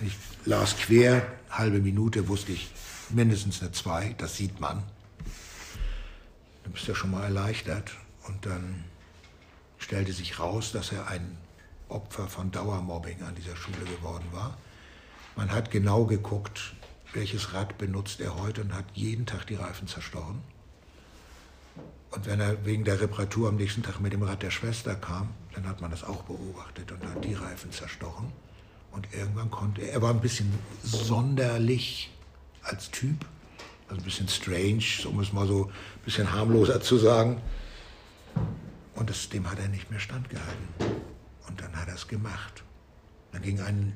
Ich 0.00 0.16
las 0.44 0.76
quer, 0.76 1.26
halbe 1.50 1.80
Minute, 1.80 2.28
wusste 2.28 2.52
ich 2.52 2.70
mindestens 3.10 3.60
eine 3.60 3.72
zwei, 3.72 4.14
das 4.18 4.36
sieht 4.36 4.60
man. 4.60 4.82
Dann 6.64 6.72
bist 6.72 6.86
du 6.86 6.92
ja 6.92 6.96
schon 6.96 7.12
mal 7.12 7.22
erleichtert. 7.22 7.92
Und 8.26 8.44
dann 8.46 8.84
stellte 9.78 10.12
sich 10.12 10.38
raus, 10.38 10.72
dass 10.72 10.92
er 10.92 11.06
ein 11.08 11.38
Opfer 11.88 12.26
von 12.26 12.50
Dauermobbing 12.50 13.22
an 13.22 13.34
dieser 13.34 13.56
Schule 13.56 13.84
geworden 13.84 14.26
war. 14.32 14.56
Man 15.36 15.52
hat 15.52 15.70
genau 15.70 16.04
geguckt, 16.04 16.74
welches 17.12 17.52
Rad 17.52 17.78
benutzt 17.78 18.20
er 18.20 18.36
heute 18.36 18.62
und 18.62 18.74
hat 18.74 18.86
jeden 18.94 19.26
Tag 19.26 19.46
die 19.46 19.54
Reifen 19.54 19.86
zerstochen. 19.86 20.42
Und 22.10 22.26
wenn 22.26 22.40
er 22.40 22.64
wegen 22.64 22.84
der 22.84 23.00
Reparatur 23.00 23.48
am 23.48 23.56
nächsten 23.56 23.82
Tag 23.82 24.00
mit 24.00 24.12
dem 24.12 24.22
Rad 24.22 24.42
der 24.42 24.50
Schwester 24.50 24.94
kam, 24.94 25.30
dann 25.52 25.66
hat 25.66 25.80
man 25.80 25.90
das 25.90 26.04
auch 26.04 26.22
beobachtet 26.22 26.92
und 26.92 27.04
hat 27.04 27.24
die 27.24 27.34
Reifen 27.34 27.72
zerstochen. 27.72 28.32
Und 28.92 29.08
irgendwann 29.12 29.50
konnte 29.50 29.82
er, 29.82 29.94
er 29.94 30.02
war 30.02 30.10
ein 30.10 30.20
bisschen 30.20 30.52
sonderlich 30.82 32.12
als 32.62 32.90
Typ, 32.92 33.26
also 33.88 34.00
ein 34.00 34.04
bisschen 34.04 34.28
strange, 34.28 34.84
um 35.08 35.20
es 35.20 35.32
mal 35.32 35.46
so 35.46 35.66
ein 35.66 36.00
bisschen 36.04 36.32
harmloser 36.32 36.80
zu 36.80 36.96
sagen. 36.98 37.40
Und 38.94 39.10
das, 39.10 39.28
dem 39.28 39.50
hat 39.50 39.58
er 39.58 39.68
nicht 39.68 39.90
mehr 39.90 40.00
standgehalten. 40.00 40.68
Und 41.48 41.60
dann 41.60 41.74
hat 41.76 41.88
er 41.88 41.94
es 41.94 42.08
gemacht. 42.08 42.62
Dann 43.32 43.42
ging 43.42 43.60
ein, 43.60 43.92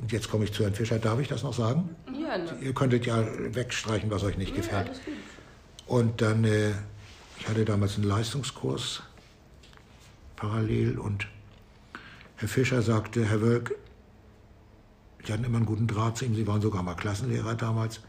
und 0.00 0.12
jetzt 0.12 0.30
komme 0.30 0.44
ich 0.44 0.52
zu 0.52 0.62
Herrn 0.62 0.74
Fischer, 0.74 0.98
darf 0.98 1.18
ich 1.20 1.28
das 1.28 1.42
noch 1.42 1.52
sagen? 1.54 1.94
Ja, 2.12 2.38
ne. 2.38 2.56
Ihr 2.60 2.72
könntet 2.74 3.06
ja 3.06 3.24
wegstreichen, 3.54 4.10
was 4.10 4.22
euch 4.22 4.38
nicht 4.38 4.50
Ja, 4.50 4.56
gefällt. 4.56 4.92
gut. 5.04 5.14
Und 5.86 6.22
dann, 6.22 6.44
äh, 6.44 6.70
ich 7.38 7.48
hatte 7.48 7.64
damals 7.64 7.96
einen 7.96 8.04
Leistungskurs 8.04 9.02
parallel 10.36 10.98
und 10.98 11.26
Herr 12.36 12.48
Fischer 12.48 12.82
sagte, 12.82 13.24
Herr 13.26 13.40
Wölk, 13.42 13.74
Sie 15.26 15.32
hatten 15.32 15.44
immer 15.44 15.56
einen 15.56 15.66
guten 15.66 15.86
Draht 15.86 16.18
zu 16.18 16.24
ihm, 16.26 16.34
Sie 16.34 16.46
waren 16.46 16.60
sogar 16.60 16.82
mal 16.82 16.94
Klassenlehrer 16.94 17.54
damals. 17.54 18.00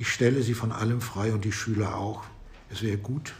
Ich 0.00 0.08
stelle 0.08 0.42
Sie 0.42 0.54
von 0.54 0.72
allem 0.72 1.02
frei 1.02 1.30
und 1.30 1.44
die 1.44 1.52
Schüler 1.52 1.98
auch. 1.98 2.24
Es 2.70 2.80
wäre 2.80 2.96
gut, 2.96 3.34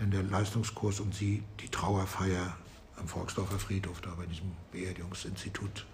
wenn 0.00 0.10
der 0.10 0.24
Leistungskurs 0.24 0.98
und 0.98 1.14
Sie 1.14 1.44
die 1.60 1.68
Trauerfeier 1.68 2.56
am 2.96 3.06
Volksdorfer 3.06 3.60
Friedhof, 3.60 4.00
da 4.00 4.12
bei 4.16 4.26
diesem 4.26 4.50
Beerdigungsinstitut, 4.72 5.86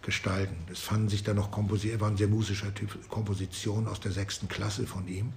gestalten. 0.00 0.56
Es 0.72 0.80
fanden 0.80 1.10
sich 1.10 1.22
da 1.22 1.34
noch 1.34 1.50
Kompositionen, 1.50 2.00
war 2.00 2.08
ein 2.08 2.16
sehr 2.16 2.28
musischer 2.28 2.74
Typ, 2.74 3.06
Kompositionen 3.10 3.86
aus 3.86 4.00
der 4.00 4.12
sechsten 4.12 4.48
Klasse 4.48 4.86
von 4.86 5.06
ihm. 5.08 5.34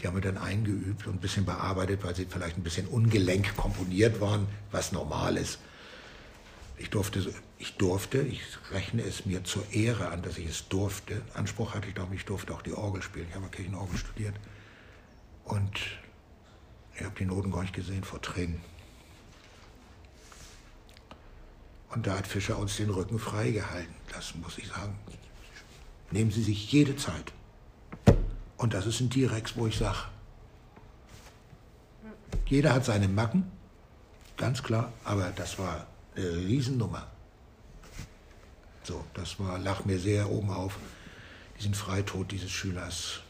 Die 0.00 0.06
haben 0.06 0.14
wir 0.14 0.22
dann 0.22 0.38
eingeübt 0.38 1.06
und 1.06 1.16
ein 1.16 1.20
bisschen 1.20 1.44
bearbeitet, 1.44 2.02
weil 2.02 2.16
sie 2.16 2.24
vielleicht 2.24 2.56
ein 2.56 2.62
bisschen 2.62 2.86
ungelenk 2.86 3.54
komponiert 3.54 4.22
waren, 4.22 4.46
was 4.70 4.92
normal 4.92 5.36
ist. 5.36 5.58
Ich 6.82 6.90
durfte, 6.90 7.32
ich 7.60 7.76
durfte, 7.76 8.22
ich 8.22 8.42
rechne 8.72 9.02
es 9.02 9.24
mir 9.24 9.44
zur 9.44 9.64
Ehre 9.70 10.08
an, 10.08 10.20
dass 10.22 10.36
ich 10.36 10.48
es 10.48 10.66
durfte. 10.66 11.22
Anspruch 11.32 11.74
hatte 11.74 11.86
ich, 11.86 11.94
glaube 11.94 12.16
ich, 12.16 12.24
durfte 12.24 12.52
auch 12.52 12.62
die 12.62 12.72
Orgel 12.72 13.02
spielen. 13.02 13.28
Ich 13.28 13.36
habe 13.36 13.46
Kirchenorgel 13.46 13.96
studiert. 13.96 14.34
Und 15.44 15.70
ich 16.96 17.04
habe 17.04 17.14
die 17.16 17.24
Noten 17.24 17.52
gar 17.52 17.62
nicht 17.62 17.72
gesehen 17.72 18.02
vor 18.02 18.20
Tränen. 18.20 18.60
Und 21.90 22.08
da 22.08 22.18
hat 22.18 22.26
Fischer 22.26 22.58
uns 22.58 22.76
den 22.76 22.90
Rücken 22.90 23.20
freigehalten. 23.20 23.94
Das 24.12 24.34
muss 24.34 24.58
ich 24.58 24.66
sagen. 24.66 24.98
Nehmen 26.10 26.32
Sie 26.32 26.42
sich 26.42 26.72
jede 26.72 26.96
Zeit. 26.96 27.32
Und 28.56 28.74
das 28.74 28.86
ist 28.86 28.98
ein 28.98 29.08
Direx, 29.08 29.56
wo 29.56 29.68
ich 29.68 29.78
sage, 29.78 29.98
jeder 32.46 32.74
hat 32.74 32.84
seine 32.84 33.06
Macken, 33.06 33.48
ganz 34.36 34.64
klar, 34.64 34.92
aber 35.04 35.30
das 35.30 35.60
war 35.60 35.86
eine 36.16 36.36
Riesennummer. 36.36 37.06
So, 38.84 39.04
das 39.14 39.38
war, 39.38 39.58
lag 39.58 39.84
mir 39.84 39.98
sehr 39.98 40.28
oben 40.30 40.50
auf, 40.50 40.78
diesen 41.58 41.74
Freitod 41.74 42.32
dieses 42.32 42.50
Schülers. 42.50 43.20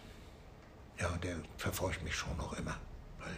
Ja, 0.99 1.11
der 1.23 1.37
verfolgt 1.59 2.03
mich 2.03 2.15
schon 2.15 2.37
noch 2.37 2.57
immer, 2.59 2.77
weil 3.19 3.35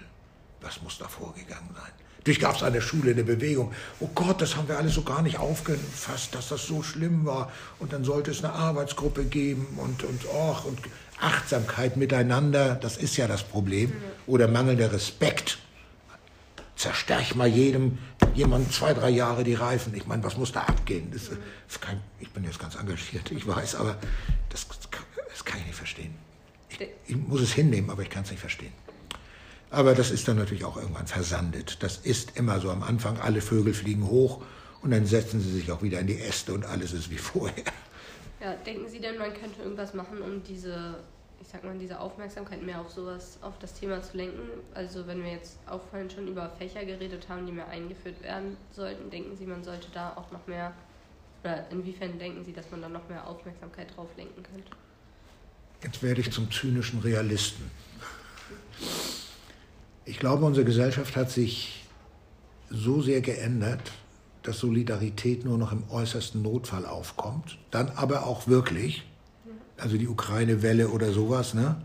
was 0.60 0.80
muss 0.82 0.98
da 0.98 1.08
vorgegangen 1.08 1.70
sein? 1.74 1.92
Natürlich 2.18 2.40
gab 2.40 2.56
es 2.56 2.62
an 2.62 2.72
der 2.72 2.80
Schule 2.80 3.10
eine 3.10 3.22
Bewegung. 3.22 3.74
Oh 4.00 4.08
Gott, 4.14 4.40
das 4.40 4.56
haben 4.56 4.66
wir 4.66 4.78
alle 4.78 4.88
so 4.88 5.02
gar 5.02 5.20
nicht 5.20 5.38
aufgefasst, 5.38 6.34
dass 6.34 6.48
das 6.48 6.66
so 6.66 6.82
schlimm 6.82 7.26
war. 7.26 7.52
Und 7.78 7.92
dann 7.92 8.02
sollte 8.02 8.30
es 8.30 8.42
eine 8.42 8.54
Arbeitsgruppe 8.54 9.24
geben 9.24 9.66
und, 9.76 10.04
und, 10.04 10.24
och, 10.24 10.64
und 10.64 10.78
Achtsamkeit 11.20 11.98
miteinander. 11.98 12.76
Das 12.76 12.96
ist 12.96 13.18
ja 13.18 13.28
das 13.28 13.42
Problem. 13.42 13.92
Oder 14.26 14.48
mangelnder 14.48 14.90
Respekt 14.90 15.58
zerstärch 16.76 17.34
mal 17.34 17.48
jedem, 17.48 17.98
jemand 18.34 18.72
zwei, 18.72 18.94
drei 18.94 19.10
Jahre 19.10 19.44
die 19.44 19.54
Reifen. 19.54 19.94
Ich 19.94 20.06
meine, 20.06 20.24
was 20.24 20.36
muss 20.36 20.52
da 20.52 20.62
abgehen? 20.62 21.10
Das, 21.12 21.30
das 21.68 21.80
kann, 21.80 22.00
ich 22.20 22.30
bin 22.30 22.44
jetzt 22.44 22.58
ganz 22.58 22.74
engagiert, 22.74 23.30
ich 23.30 23.46
weiß, 23.46 23.76
aber 23.76 23.96
das, 24.50 24.66
das 24.68 25.44
kann 25.44 25.60
ich 25.60 25.66
nicht 25.66 25.76
verstehen. 25.76 26.14
Ich, 26.68 26.80
ich 27.06 27.16
muss 27.16 27.40
es 27.40 27.52
hinnehmen, 27.52 27.90
aber 27.90 28.02
ich 28.02 28.10
kann 28.10 28.24
es 28.24 28.30
nicht 28.30 28.40
verstehen. 28.40 28.72
Aber 29.70 29.94
das 29.94 30.10
ist 30.10 30.28
dann 30.28 30.36
natürlich 30.36 30.64
auch 30.64 30.76
irgendwann 30.76 31.06
versandet. 31.06 31.82
Das 31.82 31.98
ist 31.98 32.36
immer 32.36 32.60
so 32.60 32.70
am 32.70 32.82
Anfang, 32.82 33.18
alle 33.18 33.40
Vögel 33.40 33.74
fliegen 33.74 34.06
hoch 34.06 34.42
und 34.82 34.90
dann 34.90 35.06
setzen 35.06 35.40
sie 35.40 35.50
sich 35.50 35.72
auch 35.72 35.82
wieder 35.82 35.98
in 35.98 36.06
die 36.06 36.20
Äste 36.20 36.52
und 36.52 36.64
alles 36.64 36.92
ist 36.92 37.10
wie 37.10 37.18
vorher. 37.18 37.64
Ja, 38.40 38.54
denken 38.54 38.88
Sie 38.88 39.00
denn, 39.00 39.16
man 39.16 39.32
könnte 39.32 39.62
irgendwas 39.62 39.94
machen, 39.94 40.20
um 40.20 40.44
diese 40.44 40.96
ich 41.40 41.48
sag 41.48 41.64
mal, 41.64 41.76
diese 41.78 42.00
Aufmerksamkeit 42.00 42.62
mehr 42.62 42.80
auf 42.80 42.90
sowas, 42.90 43.38
auf 43.42 43.58
das 43.58 43.74
Thema 43.74 44.02
zu 44.02 44.16
lenken. 44.16 44.42
Also 44.74 45.06
wenn 45.06 45.22
wir 45.22 45.32
jetzt 45.32 45.58
auch 45.66 45.80
vorhin 45.90 46.10
schon 46.10 46.26
über 46.26 46.50
Fächer 46.58 46.84
geredet 46.84 47.28
haben, 47.28 47.46
die 47.46 47.52
mehr 47.52 47.68
eingeführt 47.68 48.22
werden 48.22 48.56
sollten, 48.72 49.10
denken 49.10 49.36
Sie, 49.36 49.46
man 49.46 49.62
sollte 49.62 49.88
da 49.92 50.14
auch 50.16 50.30
noch 50.30 50.46
mehr, 50.46 50.72
oder 51.42 51.68
inwiefern 51.70 52.18
denken 52.18 52.44
Sie, 52.44 52.52
dass 52.52 52.70
man 52.70 52.80
da 52.82 52.88
noch 52.88 53.08
mehr 53.08 53.26
Aufmerksamkeit 53.26 53.94
drauf 53.96 54.08
lenken 54.16 54.42
könnte? 54.42 54.70
Jetzt 55.82 56.02
werde 56.02 56.22
ich 56.22 56.32
zum 56.32 56.50
zynischen 56.50 57.00
Realisten. 57.00 57.70
Ich 60.06 60.18
glaube, 60.18 60.44
unsere 60.46 60.64
Gesellschaft 60.64 61.14
hat 61.16 61.30
sich 61.30 61.84
so 62.70 63.02
sehr 63.02 63.20
geändert, 63.20 63.92
dass 64.42 64.58
Solidarität 64.58 65.44
nur 65.44 65.58
noch 65.58 65.72
im 65.72 65.84
äußersten 65.90 66.42
Notfall 66.42 66.86
aufkommt, 66.86 67.58
dann 67.70 67.90
aber 67.90 68.26
auch 68.26 68.46
wirklich 68.46 69.04
also 69.78 69.96
die 69.96 70.08
Ukraine-Welle 70.08 70.88
oder 70.88 71.12
sowas. 71.12 71.54
Ne? 71.54 71.76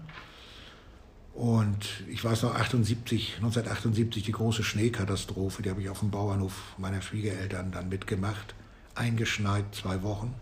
Und 1.33 2.03
ich 2.09 2.23
weiß 2.23 2.43
noch, 2.43 2.55
78, 2.55 3.35
1978 3.37 4.23
die 4.23 4.31
große 4.31 4.63
Schneekatastrophe, 4.63 5.61
die 5.61 5.69
habe 5.69 5.81
ich 5.81 5.89
auf 5.89 5.99
dem 5.99 6.11
Bauernhof 6.11 6.53
meiner 6.77 7.01
Schwiegereltern 7.01 7.71
dann 7.71 7.89
mitgemacht. 7.89 8.55
Eingeschneit, 8.95 9.63
zwei 9.73 10.03
Wochen. 10.03 10.33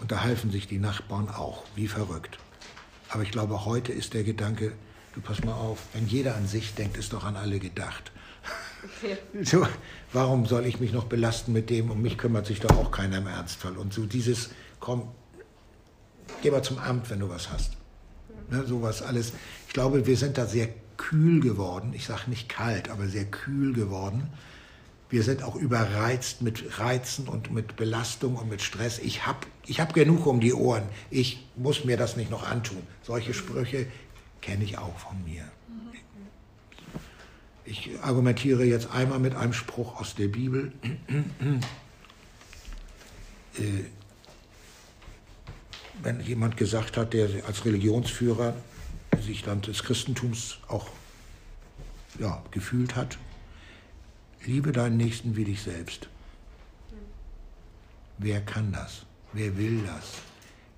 Und 0.00 0.12
da 0.12 0.22
halfen 0.22 0.52
sich 0.52 0.68
die 0.68 0.78
Nachbarn 0.78 1.28
auch, 1.28 1.64
wie 1.74 1.88
verrückt. 1.88 2.38
Aber 3.08 3.22
ich 3.22 3.32
glaube, 3.32 3.64
heute 3.64 3.92
ist 3.92 4.14
der 4.14 4.22
Gedanke, 4.22 4.72
du 5.14 5.20
pass 5.20 5.42
mal 5.42 5.54
auf, 5.54 5.86
wenn 5.92 6.06
jeder 6.06 6.36
an 6.36 6.46
sich 6.46 6.74
denkt, 6.74 6.96
ist 6.96 7.12
doch 7.12 7.24
an 7.24 7.36
alle 7.36 7.58
gedacht. 7.58 8.12
Okay. 9.02 9.18
So, 9.44 9.66
warum 10.12 10.46
soll 10.46 10.66
ich 10.66 10.78
mich 10.78 10.92
noch 10.92 11.04
belasten 11.04 11.52
mit 11.52 11.68
dem? 11.68 11.90
Um 11.90 12.00
mich 12.00 12.16
kümmert 12.16 12.46
sich 12.46 12.60
doch 12.60 12.76
auch 12.76 12.92
keiner 12.92 13.18
im 13.18 13.26
Ernstfall. 13.26 13.76
Und 13.76 13.92
so 13.92 14.06
dieses, 14.06 14.50
komm, 14.78 15.08
geh 16.42 16.50
mal 16.50 16.62
zum 16.62 16.78
Amt, 16.78 17.10
wenn 17.10 17.20
du 17.20 17.28
was 17.28 17.50
hast. 17.50 17.72
Ne, 18.50 18.64
sowas 18.66 19.02
alles. 19.02 19.32
Ich 19.66 19.74
glaube, 19.74 20.06
wir 20.06 20.16
sind 20.16 20.38
da 20.38 20.46
sehr 20.46 20.68
kühl 20.96 21.40
geworden. 21.40 21.92
Ich 21.94 22.06
sage 22.06 22.28
nicht 22.28 22.48
kalt, 22.48 22.88
aber 22.88 23.08
sehr 23.08 23.24
kühl 23.24 23.72
geworden. 23.72 24.28
Wir 25.10 25.22
sind 25.22 25.42
auch 25.42 25.56
überreizt 25.56 26.42
mit 26.42 26.78
Reizen 26.78 27.28
und 27.28 27.50
mit 27.50 27.76
Belastung 27.76 28.36
und 28.36 28.50
mit 28.50 28.60
Stress. 28.60 28.98
Ich 28.98 29.26
habe 29.26 29.46
ich 29.66 29.80
hab 29.80 29.94
genug 29.94 30.26
um 30.26 30.40
die 30.40 30.52
Ohren. 30.52 30.82
Ich 31.10 31.46
muss 31.56 31.84
mir 31.84 31.96
das 31.96 32.16
nicht 32.16 32.30
noch 32.30 32.46
antun. 32.46 32.82
Solche 33.02 33.32
Sprüche 33.32 33.86
kenne 34.42 34.64
ich 34.64 34.76
auch 34.76 34.98
von 34.98 35.24
mir. 35.24 35.44
Ich 37.64 37.90
argumentiere 38.02 38.64
jetzt 38.64 38.90
einmal 38.90 39.18
mit 39.18 39.34
einem 39.34 39.52
Spruch 39.52 39.98
aus 40.00 40.14
der 40.14 40.28
Bibel. 40.28 40.72
Äh, 43.58 43.86
wenn 46.02 46.20
jemand 46.20 46.56
gesagt 46.56 46.96
hat, 46.96 47.12
der 47.12 47.28
als 47.46 47.64
Religionsführer 47.64 48.54
sich 49.20 49.42
dann 49.42 49.60
des 49.62 49.82
Christentums 49.82 50.58
auch 50.68 50.88
ja, 52.18 52.42
gefühlt 52.50 52.96
hat, 52.96 53.18
liebe 54.44 54.72
deinen 54.72 54.96
Nächsten 54.96 55.36
wie 55.36 55.44
dich 55.44 55.62
selbst. 55.62 56.08
Wer 58.18 58.40
kann 58.40 58.72
das? 58.72 59.02
Wer 59.32 59.56
will 59.56 59.82
das? 59.84 60.22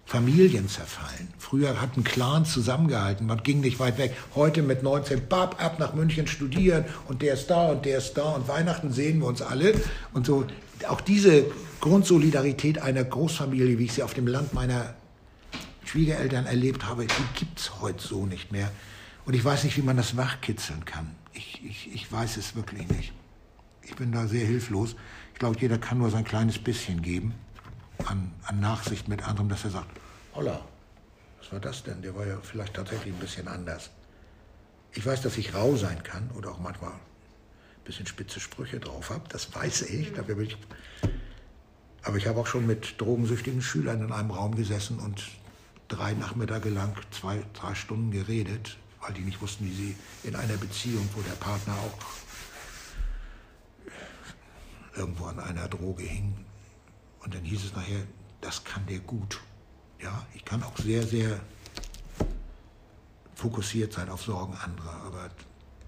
Familien 0.04 0.68
zerfallen. 0.68 1.28
Früher 1.38 1.80
hatten 1.80 2.02
Clans 2.02 2.52
zusammengehalten, 2.52 3.28
man 3.28 3.44
ging 3.44 3.60
nicht 3.60 3.78
weit 3.78 3.96
weg. 3.96 4.16
Heute 4.34 4.60
mit 4.60 4.82
19, 4.82 5.28
bab, 5.28 5.62
ab 5.62 5.78
nach 5.78 5.94
München 5.94 6.26
studieren 6.26 6.84
und 7.06 7.22
der 7.22 7.34
ist 7.34 7.46
da 7.46 7.68
und 7.68 7.84
der 7.84 7.98
ist 7.98 8.14
da 8.14 8.30
und 8.30 8.48
Weihnachten 8.48 8.92
sehen 8.92 9.20
wir 9.20 9.28
uns 9.28 9.40
alle. 9.40 9.72
Und 10.12 10.26
so, 10.26 10.46
auch 10.88 11.00
diese 11.00 11.44
Grundsolidarität 11.80 12.82
einer 12.82 13.04
Großfamilie, 13.04 13.78
wie 13.78 13.84
ich 13.84 13.92
sie 13.92 14.02
auf 14.02 14.12
dem 14.12 14.26
Land 14.26 14.52
meiner 14.52 14.94
Schwiegereltern 15.90 16.46
erlebt 16.46 16.86
habe, 16.86 17.04
die 17.04 17.38
gibt 17.40 17.58
es 17.58 17.80
heute 17.80 18.06
so 18.06 18.24
nicht 18.24 18.52
mehr. 18.52 18.70
Und 19.24 19.34
ich 19.34 19.44
weiß 19.44 19.64
nicht, 19.64 19.76
wie 19.76 19.82
man 19.82 19.96
das 19.96 20.16
wachkitzeln 20.16 20.84
kann. 20.84 21.16
Ich, 21.32 21.64
ich, 21.64 21.92
ich 21.92 22.12
weiß 22.12 22.36
es 22.36 22.54
wirklich 22.54 22.88
nicht. 22.88 23.12
Ich 23.82 23.96
bin 23.96 24.12
da 24.12 24.28
sehr 24.28 24.46
hilflos. 24.46 24.94
Ich 25.32 25.40
glaube, 25.40 25.58
jeder 25.58 25.78
kann 25.78 25.98
nur 25.98 26.10
sein 26.10 26.22
kleines 26.22 26.60
bisschen 26.60 27.02
geben 27.02 27.34
an, 28.06 28.30
an 28.44 28.60
Nachsicht 28.60 29.08
mit 29.08 29.26
anderem, 29.26 29.48
dass 29.48 29.64
er 29.64 29.70
sagt, 29.70 29.90
holla, 30.32 30.64
was 31.40 31.50
war 31.50 31.58
das 31.58 31.82
denn? 31.82 32.02
Der 32.02 32.14
war 32.14 32.24
ja 32.24 32.38
vielleicht 32.40 32.74
tatsächlich 32.74 33.12
ein 33.12 33.18
bisschen 33.18 33.48
anders. 33.48 33.90
Ich 34.92 35.04
weiß, 35.04 35.22
dass 35.22 35.38
ich 35.38 35.54
rau 35.54 35.74
sein 35.74 36.04
kann 36.04 36.30
oder 36.36 36.52
auch 36.52 36.60
manchmal 36.60 36.92
ein 36.92 37.84
bisschen 37.84 38.06
spitze 38.06 38.38
Sprüche 38.38 38.78
drauf 38.78 39.10
habe. 39.10 39.24
Das 39.28 39.52
weiß 39.52 39.82
ich. 39.82 40.12
Dafür 40.12 40.36
bin 40.36 40.46
ich 40.46 40.56
aber 42.02 42.16
ich 42.16 42.28
habe 42.28 42.38
auch 42.40 42.46
schon 42.46 42.66
mit 42.66 43.00
drogensüchtigen 43.00 43.60
Schülern 43.60 44.02
in 44.02 44.12
einem 44.12 44.30
Raum 44.30 44.54
gesessen 44.54 45.00
und 45.00 45.22
drei 45.90 46.14
Nachmittage 46.14 46.70
lang 46.70 46.96
zwei, 47.10 47.44
drei 47.52 47.74
Stunden 47.74 48.10
geredet, 48.10 48.78
weil 49.00 49.12
die 49.12 49.22
nicht 49.22 49.42
wussten, 49.42 49.66
wie 49.66 49.74
sie 49.74 49.96
in 50.22 50.36
einer 50.36 50.56
Beziehung, 50.56 51.06
wo 51.14 51.20
der 51.20 51.32
Partner 51.32 51.74
auch 51.74 51.98
irgendwo 54.96 55.26
an 55.26 55.38
einer 55.40 55.68
Droge 55.68 56.04
hing. 56.04 56.34
Und 57.22 57.34
dann 57.34 57.42
hieß 57.42 57.64
es 57.64 57.74
nachher, 57.74 58.02
das 58.40 58.64
kann 58.64 58.86
der 58.86 59.00
gut. 59.00 59.40
Ja, 60.00 60.26
ich 60.34 60.44
kann 60.44 60.62
auch 60.62 60.76
sehr, 60.78 61.06
sehr 61.06 61.40
fokussiert 63.34 63.92
sein 63.92 64.08
auf 64.08 64.22
Sorgen 64.22 64.54
anderer, 64.54 65.02
aber 65.06 65.30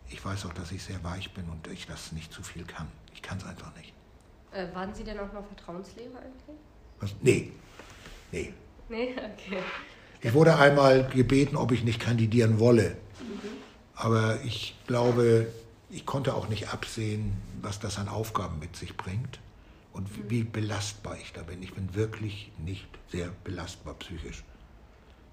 ich 0.09 0.23
weiß 0.23 0.45
auch, 0.47 0.53
dass 0.53 0.73
ich 0.73 0.83
sehr 0.83 1.03
weich 1.05 1.33
bin 1.33 1.49
und 1.49 1.67
ich 1.69 1.87
das 1.87 2.12
nicht 2.12 2.33
zu 2.33 2.43
viel 2.43 2.65
kann. 2.65 2.88
Ich 3.15 3.23
kann 3.23 3.38
es 3.38 3.45
einfach 3.45 3.75
nicht. 3.77 3.95
Äh, 4.53 4.75
waren 4.75 4.95
Sie 4.95 5.05
denn 5.05 5.19
auch 5.19 5.33
mal 5.33 5.43
Vertrauenslehrer 5.43 6.19
eigentlich? 6.19 6.57
Was? 7.01 7.15
Nee. 7.23 7.53
Nee. 8.31 8.53
Nee, 8.93 9.15
okay. 9.17 9.63
Ich 10.21 10.35
wurde 10.35 10.59
einmal 10.59 11.09
gebeten, 11.09 11.57
ob 11.57 11.73
ich 11.73 11.83
nicht 11.83 11.99
kandidieren 11.99 12.61
wolle. 12.61 12.99
Aber 13.95 14.39
ich 14.43 14.77
glaube, 14.87 15.47
ich 15.89 16.05
konnte 16.05 16.35
auch 16.35 16.49
nicht 16.51 16.69
absehen, 16.69 17.33
was 17.63 17.81
das 17.81 17.99
an 17.99 18.09
Aufgaben 18.09 18.59
mit 18.59 18.77
sich 18.77 18.95
bringt. 18.95 19.41
und 19.95 20.11
mhm. 20.17 20.31
wie 20.31 20.43
belastbar 20.43 21.17
ich 21.21 21.33
da 21.33 21.43
bin. 21.43 21.63
Ich 21.63 21.75
bin 21.75 21.95
wirklich 21.95 22.53
nicht 22.59 22.87
sehr 23.11 23.29
belastbar 23.45 23.95
psychisch. 23.95 24.43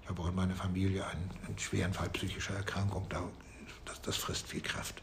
Ich 0.02 0.08
habe 0.08 0.22
auch 0.22 0.28
in 0.28 0.34
meiner 0.34 0.54
Familie 0.54 1.06
einen, 1.06 1.30
einen 1.46 1.58
schweren 1.58 1.92
Fall 1.92 2.08
psychischer 2.10 2.54
Erkrankung. 2.54 3.06
Da, 3.08 3.22
das, 3.84 4.00
das 4.02 4.16
frisst 4.16 4.48
viel 4.48 4.60
Kraft. 4.60 5.02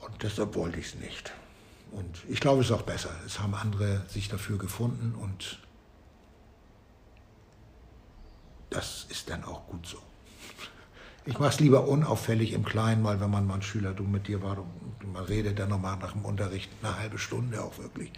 Und 0.00 0.22
deshalb 0.22 0.54
wollte 0.54 0.80
ich 0.80 0.86
es 0.86 0.94
nicht. 0.96 1.32
Und 1.92 2.22
ich 2.28 2.40
glaube, 2.40 2.62
es 2.62 2.68
ist 2.68 2.72
auch 2.72 2.82
besser. 2.82 3.10
Es 3.26 3.38
haben 3.40 3.54
andere 3.54 4.04
sich 4.08 4.28
dafür 4.28 4.58
gefunden 4.58 5.14
und 5.14 5.58
das 8.72 9.06
ist 9.08 9.30
dann 9.30 9.44
auch 9.44 9.66
gut 9.66 9.86
so. 9.86 9.98
Ich 11.24 11.38
mache 11.38 11.50
es 11.50 11.60
lieber 11.60 11.86
unauffällig 11.86 12.52
im 12.52 12.64
Kleinen, 12.64 13.02
mal 13.02 13.20
wenn 13.20 13.30
man 13.30 13.46
mal 13.46 13.54
ein 13.54 13.62
Schüler, 13.62 13.92
du 13.92 14.02
mit 14.02 14.26
dir 14.26 14.42
war, 14.42 14.64
man 15.12 15.24
redet 15.24 15.58
dann 15.58 15.68
nochmal 15.68 15.96
nach 15.98 16.12
dem 16.12 16.24
Unterricht 16.24 16.70
eine 16.82 16.98
halbe 16.98 17.18
Stunde 17.18 17.62
auch 17.62 17.78
wirklich. 17.78 18.10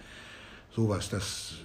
Sowas, 0.75 1.11
das 1.11 1.57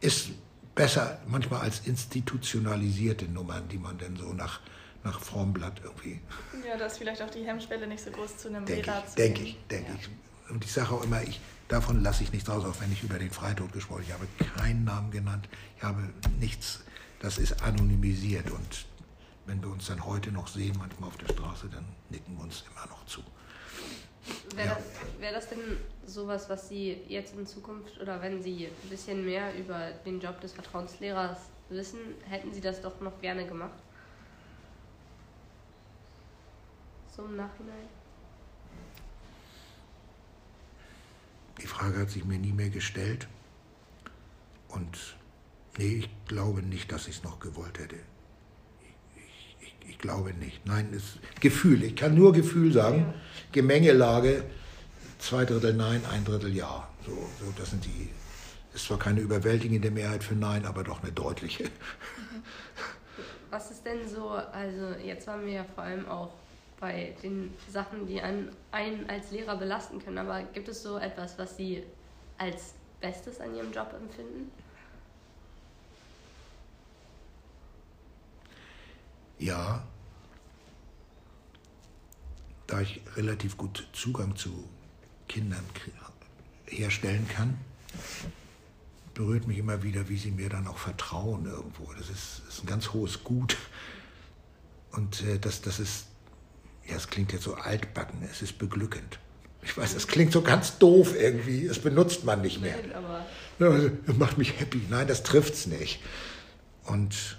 ist 0.00 0.30
besser 0.74 1.18
manchmal 1.26 1.62
als 1.62 1.80
institutionalisierte 1.86 3.24
Nummern, 3.26 3.68
die 3.68 3.78
man 3.78 3.96
dann 3.98 4.16
so 4.16 4.32
nach, 4.32 4.60
nach 5.04 5.20
Formblatt 5.20 5.80
irgendwie. 5.82 6.20
Ja, 6.68 6.76
da 6.76 6.86
ist 6.86 6.98
vielleicht 6.98 7.22
auch 7.22 7.30
die 7.30 7.44
Hemmschwelle 7.44 7.86
nicht 7.86 8.04
so 8.04 8.10
groß 8.10 8.36
zu 8.36 8.48
einem 8.48 8.64
denk 8.64 8.86
Lehrer 8.86 9.02
ich, 9.04 9.10
zu 9.10 9.16
Denke 9.16 9.42
ich, 9.42 9.58
denke 9.70 9.90
ja. 9.92 9.98
ich. 9.98 10.08
Und 10.50 10.64
ich 10.64 10.72
sage 10.72 10.90
auch 10.92 11.02
immer, 11.02 11.22
ich, 11.22 11.40
davon 11.68 12.02
lasse 12.02 12.22
ich 12.22 12.32
nichts 12.32 12.48
raus, 12.48 12.64
auch 12.64 12.80
wenn 12.80 12.92
ich 12.92 13.02
über 13.02 13.18
den 13.18 13.30
Freitod 13.30 13.72
gesprochen 13.72 14.04
habe. 14.12 14.26
Ich 14.38 14.46
habe 14.46 14.60
keinen 14.60 14.84
Namen 14.84 15.10
genannt, 15.10 15.48
ich 15.76 15.82
habe 15.82 16.02
nichts, 16.38 16.84
das 17.20 17.38
ist 17.38 17.62
anonymisiert 17.62 18.50
und 18.50 18.86
wenn 19.46 19.62
wir 19.62 19.70
uns 19.70 19.86
dann 19.86 20.04
heute 20.04 20.30
noch 20.30 20.46
sehen, 20.46 20.76
manchmal 20.78 21.08
auf 21.08 21.16
der 21.16 21.32
Straße, 21.32 21.68
dann 21.68 21.84
nicken 22.10 22.36
wir 22.36 22.44
uns 22.44 22.64
immer 22.70 22.86
noch 22.86 23.04
zu. 23.06 23.22
Wäre, 24.54 24.68
ja. 24.68 24.74
das, 24.74 25.20
wäre 25.20 25.34
das 25.34 25.48
denn 25.48 25.78
sowas, 26.04 26.50
was 26.50 26.68
Sie 26.68 27.02
jetzt 27.08 27.34
in 27.34 27.46
Zukunft 27.46 27.98
oder 28.00 28.20
wenn 28.20 28.42
Sie 28.42 28.66
ein 28.66 28.88
bisschen 28.90 29.24
mehr 29.24 29.56
über 29.58 29.90
den 30.04 30.20
Job 30.20 30.40
des 30.40 30.52
Vertrauenslehrers 30.52 31.38
wissen, 31.70 31.98
hätten 32.28 32.52
Sie 32.52 32.60
das 32.60 32.82
doch 32.82 33.00
noch 33.00 33.20
gerne 33.20 33.46
gemacht? 33.46 33.78
So 37.16 37.24
im 37.24 37.36
Nachhinein? 37.36 37.88
Die 41.60 41.66
Frage 41.66 42.00
hat 42.00 42.10
sich 42.10 42.24
mir 42.24 42.38
nie 42.38 42.52
mehr 42.52 42.70
gestellt. 42.70 43.26
Und 44.68 45.16
nee, 45.78 46.04
ich 46.04 46.10
glaube 46.26 46.62
nicht, 46.62 46.90
dass 46.92 47.08
ich 47.08 47.16
es 47.16 47.24
noch 47.24 47.40
gewollt 47.40 47.78
hätte. 47.78 47.96
Ich 49.88 49.98
glaube 49.98 50.32
nicht. 50.34 50.64
Nein, 50.66 50.92
ist 50.92 51.18
Gefühl. 51.40 51.82
Ich 51.82 51.96
kann 51.96 52.14
nur 52.14 52.32
Gefühl 52.32 52.72
sagen. 52.72 52.98
Ja. 53.00 53.14
Gemengelage, 53.52 54.44
zwei 55.18 55.44
Drittel 55.44 55.74
Nein, 55.74 56.02
ein 56.12 56.24
Drittel 56.24 56.54
Ja. 56.54 56.88
So, 57.04 57.12
so, 57.12 57.52
das 57.56 57.70
sind 57.70 57.84
die. 57.84 58.10
Ist 58.74 58.84
zwar 58.84 58.98
keine 58.98 59.20
überwältigende 59.20 59.90
Mehrheit 59.90 60.22
für 60.22 60.34
Nein, 60.34 60.66
aber 60.66 60.84
doch 60.84 61.02
eine 61.02 61.10
deutliche. 61.10 61.64
Was 63.50 63.70
ist 63.70 63.84
denn 63.86 64.06
so, 64.06 64.28
also 64.28 64.94
jetzt 65.02 65.26
waren 65.26 65.46
wir 65.46 65.52
ja 65.54 65.64
vor 65.64 65.84
allem 65.84 66.06
auch 66.06 66.34
bei 66.78 67.14
den 67.22 67.54
Sachen, 67.68 68.06
die 68.06 68.20
einen, 68.20 68.50
einen 68.70 69.08
als 69.08 69.30
Lehrer 69.30 69.56
belasten 69.56 69.98
können, 70.04 70.18
aber 70.18 70.42
gibt 70.52 70.68
es 70.68 70.82
so 70.82 70.98
etwas, 70.98 71.38
was 71.38 71.56
Sie 71.56 71.82
als 72.36 72.74
Bestes 73.00 73.40
an 73.40 73.56
Ihrem 73.56 73.72
Job 73.72 73.92
empfinden? 74.00 74.52
Ja, 79.38 79.86
da 82.66 82.80
ich 82.80 83.00
relativ 83.16 83.56
gut 83.56 83.88
Zugang 83.92 84.36
zu 84.36 84.68
Kindern 85.28 85.64
herstellen 86.66 87.26
kann, 87.28 87.58
berührt 89.14 89.46
mich 89.46 89.58
immer 89.58 89.82
wieder, 89.82 90.08
wie 90.08 90.16
sie 90.16 90.30
mir 90.30 90.48
dann 90.48 90.66
auch 90.66 90.78
vertrauen 90.78 91.46
irgendwo. 91.46 91.92
Das 91.94 92.08
ist, 92.08 92.42
ist 92.48 92.62
ein 92.62 92.66
ganz 92.66 92.92
hohes 92.92 93.24
Gut. 93.24 93.56
Und 94.92 95.22
äh, 95.22 95.38
das, 95.38 95.60
das 95.60 95.80
ist, 95.80 96.06
ja, 96.86 96.96
es 96.96 97.08
klingt 97.08 97.32
jetzt 97.32 97.44
so 97.44 97.54
altbacken, 97.54 98.22
es 98.30 98.42
ist 98.42 98.58
beglückend. 98.58 99.18
Ich 99.62 99.76
weiß, 99.76 99.94
es 99.94 100.06
klingt 100.06 100.32
so 100.32 100.42
ganz 100.42 100.78
doof 100.78 101.14
irgendwie, 101.18 101.66
es 101.66 101.80
benutzt 101.80 102.24
man 102.24 102.42
nicht 102.42 102.60
mehr. 102.60 102.76
Nein, 102.76 102.92
aber 102.92 103.26
ja, 103.58 103.90
das 104.06 104.16
macht 104.16 104.38
mich 104.38 104.58
happy. 104.60 104.82
Nein, 104.88 105.08
das 105.08 105.22
trifft's 105.24 105.66
nicht. 105.66 106.00
Und 106.84 107.38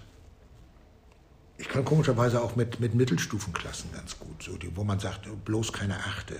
ich 1.60 1.68
kann 1.68 1.84
komischerweise 1.84 2.42
auch 2.42 2.56
mit, 2.56 2.80
mit 2.80 2.96
Mittelstufenklassen 2.96 3.92
ganz 3.92 4.18
gut, 4.18 4.42
so 4.42 4.56
die, 4.56 4.76
wo 4.76 4.86
man 4.86 5.00
sagt, 5.00 5.28
bloß 5.44 5.74
keine 5.74 5.98
Achte. 5.98 6.40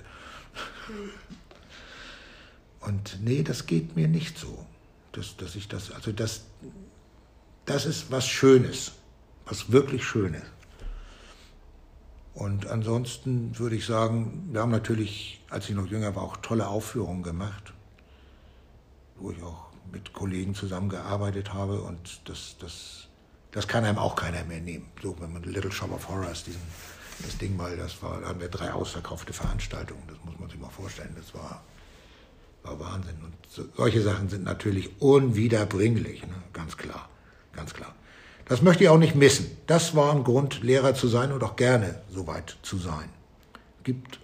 Und 2.80 3.20
nee, 3.22 3.44
das 3.44 3.66
geht 3.66 3.96
mir 3.98 4.08
nicht 4.08 4.38
so. 4.38 4.66
Dass, 5.12 5.36
dass 5.36 5.56
ich 5.56 5.68
das, 5.68 5.92
also 5.92 6.12
das, 6.12 6.46
das 7.66 7.86
ist 7.86 8.12
was 8.12 8.28
Schönes, 8.28 8.94
was 9.46 9.72
wirklich 9.72 10.06
Schönes. 10.06 10.44
Und 12.34 12.68
ansonsten 12.68 13.58
würde 13.60 13.76
ich 13.76 13.86
sagen, 13.86 14.48
wir 14.54 14.62
haben 14.62 14.72
natürlich, 14.72 15.42
als 15.50 15.68
ich 15.68 15.76
noch 15.76 15.88
jünger 15.88 16.16
war, 16.16 16.24
auch 16.24 16.38
tolle 16.38 16.68
Aufführungen 16.68 17.24
gemacht, 17.24 17.74
wo 19.18 19.32
ich 19.32 19.44
auch 19.44 19.66
mit 19.92 20.14
Kollegen 20.14 20.56
zusammengearbeitet 20.56 21.54
habe 21.54 21.82
und 21.82 22.22
das, 22.26 22.56
das 22.60 23.09
das 23.52 23.68
kann 23.68 23.86
einem 23.86 23.98
auch 23.98 24.16
keiner 24.16 24.44
mehr 24.44 24.62
nehmen. 24.62 24.90
So, 25.02 25.16
wenn 25.20 25.34
man 25.34 25.44
Little 25.44 25.72
Shop 25.72 25.92
of 25.92 26.08
Horrors, 26.08 26.44
diesen, 26.44 26.62
das 27.20 27.38
Ding 27.38 27.58
mal, 27.58 27.76
das 27.76 28.02
war, 28.02 28.22
da 28.22 28.28
haben 28.28 28.40
wir 28.40 28.50
drei 28.50 28.72
ausverkaufte 28.72 29.34
Veranstaltungen, 29.34 30.04
das 30.08 30.18
muss 30.24 30.40
man 30.40 30.50
sich 30.50 30.60
mal 30.60 30.70
vorstellen, 30.70 31.16
das 31.18 31.34
war, 31.34 31.64
war 32.64 32.80
Wahnsinn. 32.80 33.16
Und 33.24 33.34
so, 33.50 33.64
solche 33.76 34.02
Sachen 34.02 34.30
sind 34.30 34.44
natürlich 34.44 35.02
unwiederbringlich, 35.02 36.24
ne? 36.24 36.36
ganz 36.54 36.78
klar, 36.78 37.10
ganz 37.54 37.74
klar. 37.74 37.96
Das 38.46 38.64
möchte 38.64 38.84
ich 38.84 38.90
auch 38.90 38.98
nicht 38.98 39.16
missen. 39.16 39.58
Das 39.68 39.96
war 39.96 40.12
ein 40.12 40.24
Grund, 40.24 40.64
Lehrer 40.64 40.96
zu 40.96 41.08
sein 41.08 41.32
und 41.32 41.44
auch 41.44 41.56
gerne 41.56 42.02
so 42.10 42.26
weit 42.26 42.58
zu 42.64 42.78
sein. 42.78 43.10
Es 43.78 43.84
gibt 43.84 44.20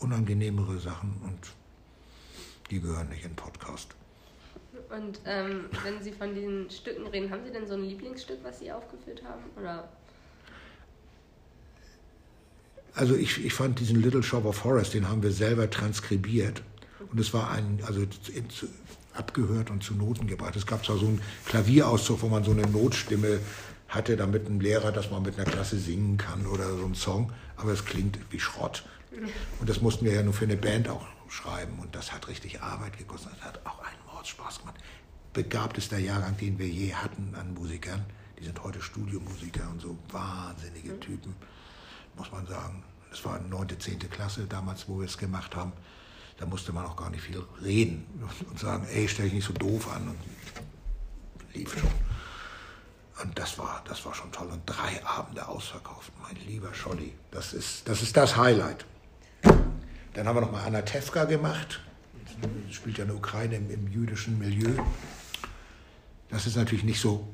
unangenehmere 0.00 0.78
Sachen 0.78 1.16
und 1.24 1.38
die 2.70 2.80
gehören 2.80 3.08
nicht 3.08 3.24
in 3.24 3.34
Podcast. 3.34 3.94
Und 4.90 5.20
ähm, 5.24 5.66
wenn 5.84 6.02
Sie 6.02 6.12
von 6.12 6.34
diesen 6.34 6.70
Stücken 6.70 7.06
reden, 7.06 7.30
haben 7.30 7.44
Sie 7.44 7.50
denn 7.50 7.66
so 7.66 7.74
ein 7.74 7.84
Lieblingsstück, 7.84 8.38
was 8.42 8.58
Sie 8.58 8.70
aufgeführt 8.70 9.22
haben? 9.24 9.42
Oder? 9.56 9.88
Also 12.94 13.14
ich, 13.14 13.44
ich 13.44 13.54
fand 13.54 13.80
diesen 13.80 14.02
Little 14.02 14.22
Shop 14.22 14.44
of 14.44 14.64
Horrors, 14.64 14.90
den 14.90 15.08
haben 15.08 15.22
wir 15.22 15.32
selber 15.32 15.70
transkribiert. 15.70 16.62
Und 17.10 17.20
es 17.20 17.32
war 17.32 17.50
ein, 17.50 17.80
also 17.86 18.02
abgehört 19.14 19.70
und 19.70 19.82
zu 19.82 19.94
Noten 19.94 20.26
gebracht. 20.26 20.56
Es 20.56 20.66
gab 20.66 20.84
zwar 20.84 20.98
so 20.98 21.06
einen 21.06 21.20
Klavierauszug, 21.46 22.22
wo 22.22 22.28
man 22.28 22.44
so 22.44 22.52
eine 22.52 22.62
Notstimme 22.62 23.40
hatte, 23.88 24.16
damit 24.16 24.48
ein 24.48 24.60
Lehrer 24.60 24.92
das 24.92 25.10
mal 25.10 25.20
mit 25.20 25.38
einer 25.38 25.50
Klasse 25.50 25.78
singen 25.78 26.16
kann 26.16 26.46
oder 26.46 26.76
so 26.76 26.84
ein 26.84 26.94
Song, 26.94 27.32
aber 27.56 27.72
es 27.72 27.84
klingt 27.84 28.18
wie 28.30 28.40
Schrott. 28.40 28.84
Und 29.60 29.68
das 29.68 29.80
mussten 29.80 30.04
wir 30.04 30.12
ja 30.12 30.22
nur 30.22 30.34
für 30.34 30.44
eine 30.44 30.56
Band 30.56 30.88
auch 30.88 31.06
schreiben 31.30 31.78
und 31.78 31.94
das 31.94 32.12
hat 32.12 32.26
richtig 32.28 32.62
Arbeit 32.62 32.96
gekostet. 32.96 33.32
Das 33.36 33.48
hat 33.48 33.66
auch 33.66 33.80
einen 33.80 33.98
Spaß 34.26 34.60
gemacht. 34.60 34.76
Begabtester 35.32 35.98
Jahrgang, 35.98 36.36
den 36.36 36.58
wir 36.58 36.68
je 36.68 36.94
hatten 36.94 37.34
an 37.34 37.54
Musikern. 37.54 38.04
Die 38.38 38.44
sind 38.44 38.62
heute 38.62 38.80
Studiomusiker 38.80 39.68
und 39.70 39.80
so 39.80 39.96
wahnsinnige 40.10 40.92
mhm. 40.92 41.00
Typen, 41.00 41.34
muss 42.16 42.30
man 42.32 42.46
sagen. 42.46 42.82
Das 43.10 43.24
war 43.24 43.38
neunte, 43.40 43.78
zehnte 43.78 44.08
Klasse 44.08 44.46
damals, 44.46 44.88
wo 44.88 44.98
wir 44.98 45.06
es 45.06 45.16
gemacht 45.16 45.56
haben. 45.56 45.72
Da 46.38 46.46
musste 46.46 46.72
man 46.72 46.84
auch 46.84 46.96
gar 46.96 47.10
nicht 47.10 47.22
viel 47.22 47.42
reden 47.62 48.06
und 48.48 48.58
sagen, 48.58 48.86
ey, 48.92 49.08
stell 49.08 49.24
dich 49.24 49.34
nicht 49.34 49.46
so 49.46 49.52
doof 49.54 49.92
an. 49.92 50.08
Und 50.08 50.18
lief 51.54 51.76
schon. 51.78 51.90
Und 53.22 53.36
das 53.36 53.58
war, 53.58 53.82
das 53.88 54.04
war 54.04 54.14
schon 54.14 54.30
toll. 54.30 54.48
Und 54.48 54.62
drei 54.64 55.04
Abende 55.04 55.48
ausverkauft, 55.48 56.12
mein 56.22 56.36
lieber 56.46 56.72
Scholli. 56.74 57.14
Das 57.30 57.52
ist, 57.52 57.88
das 57.88 58.02
ist 58.02 58.16
das 58.16 58.36
Highlight. 58.36 58.86
Dann 60.14 60.26
haben 60.26 60.36
wir 60.36 60.40
noch 60.40 60.52
mal 60.52 60.64
Anatevka 60.64 61.24
gemacht 61.24 61.80
spielt 62.70 62.98
ja 62.98 63.04
in 63.04 63.08
der 63.08 63.16
Ukraine 63.16 63.56
im, 63.56 63.70
im 63.70 63.88
jüdischen 63.88 64.38
Milieu. 64.38 64.70
Das 66.28 66.46
ist 66.46 66.56
natürlich 66.56 66.84
nicht 66.84 67.00
so 67.00 67.28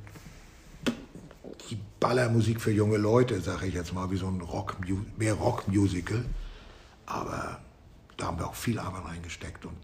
die 1.71 1.79
Ballermusik 2.01 2.61
für 2.61 2.71
junge 2.71 2.97
Leute, 2.97 3.41
sage 3.41 3.67
ich 3.67 3.75
jetzt 3.75 3.93
mal, 3.93 4.11
wie 4.11 4.17
so 4.17 4.29
ein 4.29 4.41
Rock, 4.41 4.77
mehr 5.17 5.35
Rockmusical. 5.35 6.25
Aber 7.07 7.61
da 8.17 8.27
haben 8.27 8.39
wir 8.39 8.47
auch 8.47 8.55
viel 8.55 8.79
Arbeit 8.79 9.05
reingesteckt 9.07 9.65
und 9.65 9.77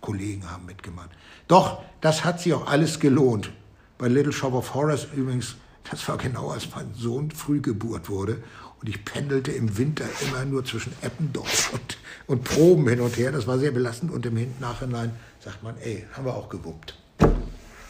Kollegen 0.00 0.50
haben 0.50 0.66
mitgemacht. 0.66 1.10
Doch, 1.46 1.82
das 2.00 2.24
hat 2.24 2.40
sich 2.40 2.52
auch 2.54 2.66
alles 2.66 3.00
gelohnt. 3.00 3.52
Bei 3.98 4.08
Little 4.08 4.32
Shop 4.32 4.54
of 4.54 4.74
Horrors 4.74 5.06
übrigens, 5.14 5.56
das 5.88 6.06
war 6.08 6.18
genau 6.18 6.50
als 6.50 6.68
mein 6.74 6.92
Sohn 6.94 7.30
Frühgeburt 7.30 8.08
wurde 8.08 8.42
und 8.80 8.88
ich 8.88 9.04
pendelte 9.04 9.52
im 9.52 9.76
Winter 9.76 10.06
immer 10.22 10.44
nur 10.44 10.64
zwischen 10.64 10.92
Eppendorf 11.02 11.72
und, 11.74 11.98
und 12.26 12.44
Proben 12.44 12.88
hin 12.88 13.00
und 13.00 13.16
her. 13.16 13.30
Das 13.30 13.46
war 13.46 13.58
sehr 13.58 13.72
belastend. 13.72 14.10
Und 14.10 14.24
im 14.24 14.54
Nachhinein 14.58 15.14
sagt 15.38 15.62
man, 15.62 15.76
ey, 15.78 16.06
haben 16.14 16.24
wir 16.24 16.34
auch 16.34 16.48
gewuppt. 16.48 16.98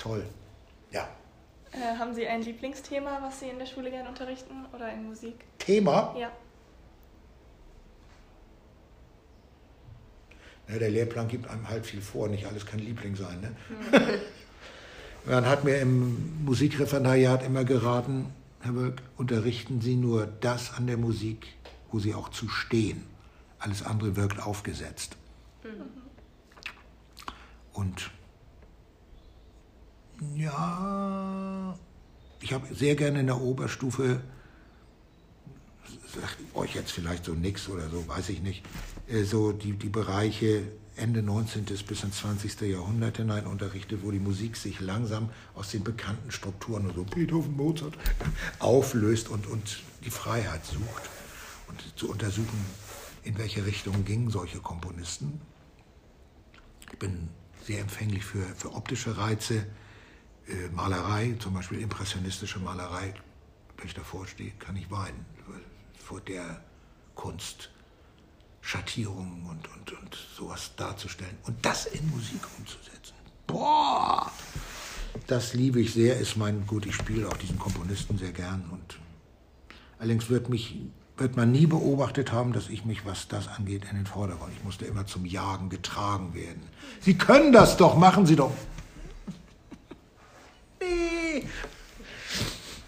Toll. 0.00 0.24
Ja. 0.90 1.08
Äh, 1.72 1.96
haben 1.96 2.12
Sie 2.12 2.26
ein 2.26 2.42
Lieblingsthema, 2.42 3.20
was 3.22 3.38
Sie 3.38 3.48
in 3.48 3.58
der 3.58 3.66
Schule 3.66 3.90
gerne 3.90 4.08
unterrichten 4.08 4.66
oder 4.74 4.92
in 4.92 5.04
Musik? 5.04 5.36
Thema? 5.58 6.14
Ja. 6.18 6.32
Ja, 10.68 10.78
der 10.78 10.90
Lehrplan 10.90 11.28
gibt 11.28 11.48
einem 11.48 11.68
halt 11.68 11.84
viel 11.86 12.00
vor, 12.00 12.28
nicht 12.28 12.46
alles 12.46 12.64
kann 12.64 12.78
Liebling 12.78 13.14
sein. 13.16 13.40
Ne? 13.40 13.56
Mhm. 13.90 14.04
Man 15.26 15.46
hat 15.46 15.64
mir 15.64 15.78
im 15.78 16.44
Musikreferendariat 16.44 17.44
immer 17.44 17.64
geraten, 17.64 18.26
Herr 18.60 18.74
Wölk, 18.74 19.02
unterrichten 19.16 19.80
Sie 19.80 19.96
nur 19.96 20.26
das 20.26 20.74
an 20.74 20.86
der 20.86 20.96
Musik, 20.96 21.46
wo 21.90 21.98
Sie 21.98 22.14
auch 22.14 22.30
zu 22.30 22.48
stehen. 22.48 23.04
Alles 23.58 23.82
andere 23.82 24.16
wirkt 24.16 24.40
aufgesetzt. 24.42 25.16
Und 27.72 28.10
ja, 30.36 31.78
ich 32.40 32.52
habe 32.52 32.74
sehr 32.74 32.94
gerne 32.96 33.20
in 33.20 33.26
der 33.26 33.40
Oberstufe, 33.40 34.20
sagt 36.14 36.38
euch 36.54 36.74
jetzt 36.74 36.92
vielleicht 36.92 37.24
so 37.24 37.34
nix 37.34 37.68
oder 37.68 37.88
so, 37.88 38.06
weiß 38.08 38.28
ich 38.30 38.40
nicht, 38.40 38.64
äh, 39.08 39.24
so 39.24 39.52
die, 39.52 39.72
die 39.72 39.88
Bereiche 39.88 40.62
Ende 40.96 41.22
19. 41.22 41.64
bis 41.64 42.04
ins 42.04 42.18
20. 42.18 42.60
Jahrhundert 42.62 43.16
hinein 43.16 43.46
unterrichtet, 43.46 44.00
wo 44.02 44.10
die 44.10 44.18
Musik 44.18 44.56
sich 44.56 44.80
langsam 44.80 45.30
aus 45.54 45.70
den 45.70 45.82
bekannten 45.82 46.30
Strukturen, 46.30 46.92
so 46.94 47.04
Beethoven, 47.04 47.56
Mozart, 47.56 47.96
auflöst 48.58 49.28
und, 49.28 49.46
und 49.46 49.82
die 50.04 50.10
Freiheit 50.10 50.64
sucht. 50.66 51.08
Und 51.68 51.82
zu 51.96 52.10
untersuchen, 52.10 52.66
in 53.22 53.38
welche 53.38 53.64
Richtung 53.64 54.04
gingen 54.04 54.30
solche 54.30 54.58
Komponisten. 54.58 55.40
Ich 56.92 56.98
bin 56.98 57.28
sehr 57.64 57.80
empfänglich 57.80 58.24
für, 58.24 58.42
für 58.56 58.74
optische 58.74 59.16
Reize, 59.16 59.66
äh, 60.48 60.68
Malerei, 60.72 61.36
zum 61.38 61.54
Beispiel 61.54 61.80
impressionistische 61.80 62.58
Malerei. 62.58 63.14
Wenn 63.76 63.86
ich 63.86 63.94
davor 63.94 64.26
stehe, 64.26 64.50
kann 64.58 64.76
ich 64.76 64.90
weinen 64.90 65.24
vor 66.00 66.20
der 66.20 66.62
Kunst 67.14 67.70
Schattierungen 68.60 69.46
und, 69.48 69.68
und, 69.74 69.92
und 69.92 70.16
sowas 70.36 70.72
darzustellen 70.76 71.36
und 71.46 71.64
das 71.64 71.86
in 71.86 72.08
Musik 72.10 72.40
umzusetzen. 72.58 73.14
Boah! 73.46 74.30
Das 75.26 75.54
liebe 75.54 75.80
ich 75.80 75.92
sehr, 75.92 76.18
ist 76.18 76.36
mein, 76.36 76.66
gut, 76.66 76.86
ich 76.86 76.94
spiele 76.94 77.28
auch 77.28 77.36
diesen 77.36 77.58
Komponisten 77.58 78.18
sehr 78.18 78.32
gern 78.32 78.64
und 78.70 78.98
allerdings 79.98 80.30
wird 80.30 80.48
mich 80.48 80.76
wird 81.16 81.36
man 81.36 81.52
nie 81.52 81.66
beobachtet 81.66 82.32
haben, 82.32 82.54
dass 82.54 82.70
ich 82.70 82.86
mich, 82.86 83.04
was 83.04 83.28
das 83.28 83.46
angeht, 83.46 83.84
in 83.90 83.96
den 83.96 84.06
Vordergrund. 84.06 84.54
Ich 84.56 84.64
musste 84.64 84.86
immer 84.86 85.06
zum 85.06 85.26
Jagen 85.26 85.68
getragen 85.68 86.32
werden. 86.32 86.62
Sie 87.00 87.18
können 87.18 87.52
das 87.52 87.76
doch, 87.76 87.98
machen 87.98 88.24
Sie 88.24 88.36
doch. 88.36 88.52
Nee. 90.80 91.44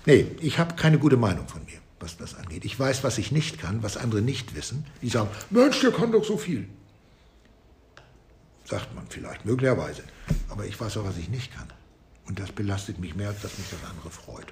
Nee, 0.07 0.27
ich 0.41 0.59
habe 0.59 0.75
keine 0.77 0.99
gute 0.99 1.19
Meinung 1.19 1.47
von 1.47 1.63
mir 1.67 1.82
was 2.03 2.17
das 2.17 2.35
angeht. 2.35 2.65
Ich 2.65 2.79
weiß, 2.79 3.05
was 3.05 3.19
ich 3.19 3.33
nicht 3.33 3.59
kann, 3.59 3.83
was 3.83 3.97
andere 3.97 4.21
nicht 4.21 4.55
wissen. 4.55 4.85
Die 5.01 5.09
sagen, 5.09 5.31
Mensch, 5.51 5.81
der 5.81 5.93
kann 5.93 6.13
doch 6.13 6.25
so 6.25 6.37
viel. 6.37 6.69
Sagt 8.65 8.95
man 8.95 9.07
vielleicht, 9.09 9.45
möglicherweise. 9.45 10.03
Aber 10.49 10.65
ich 10.65 10.79
weiß 10.81 10.97
auch, 10.99 11.05
was 11.05 11.17
ich 11.17 11.29
nicht 11.29 11.55
kann. 11.55 11.69
Und 12.27 12.39
das 12.39 12.53
belastet 12.53 12.99
mich 12.99 13.15
mehr, 13.15 13.29
als 13.29 13.43
dass 13.43 13.59
mich 13.59 13.69
das 13.71 13.89
andere 13.89 14.11
freut. 14.11 14.47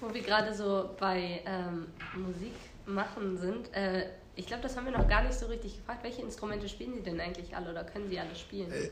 Wo 0.00 0.12
wir 0.12 0.22
gerade 0.22 0.54
so 0.54 0.90
bei 0.98 1.42
ähm, 1.46 1.86
Musik 2.14 2.54
machen 2.86 3.38
sind, 3.38 3.72
äh, 3.74 4.06
ich 4.34 4.46
glaube, 4.46 4.62
das 4.62 4.76
haben 4.76 4.84
wir 4.84 4.92
noch 4.92 5.08
gar 5.08 5.22
nicht 5.22 5.34
so 5.34 5.46
richtig 5.46 5.76
gefragt. 5.76 6.04
Welche 6.04 6.22
Instrumente 6.22 6.68
spielen 6.68 6.94
Sie 6.94 7.02
denn 7.02 7.20
eigentlich 7.20 7.56
alle 7.56 7.70
oder 7.70 7.84
können 7.84 8.08
Sie 8.10 8.18
alle 8.18 8.36
spielen? 8.36 8.70
Äh, 8.70 8.90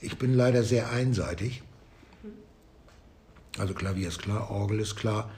ich 0.00 0.16
bin 0.16 0.34
leider 0.34 0.62
sehr 0.62 0.90
einseitig. 0.90 1.62
Mhm. 2.22 2.32
Also 3.58 3.74
Klavier 3.74 4.08
ist 4.08 4.18
klar, 4.22 4.50
Orgel 4.50 4.80
ist 4.80 4.96
klar. 4.96 5.30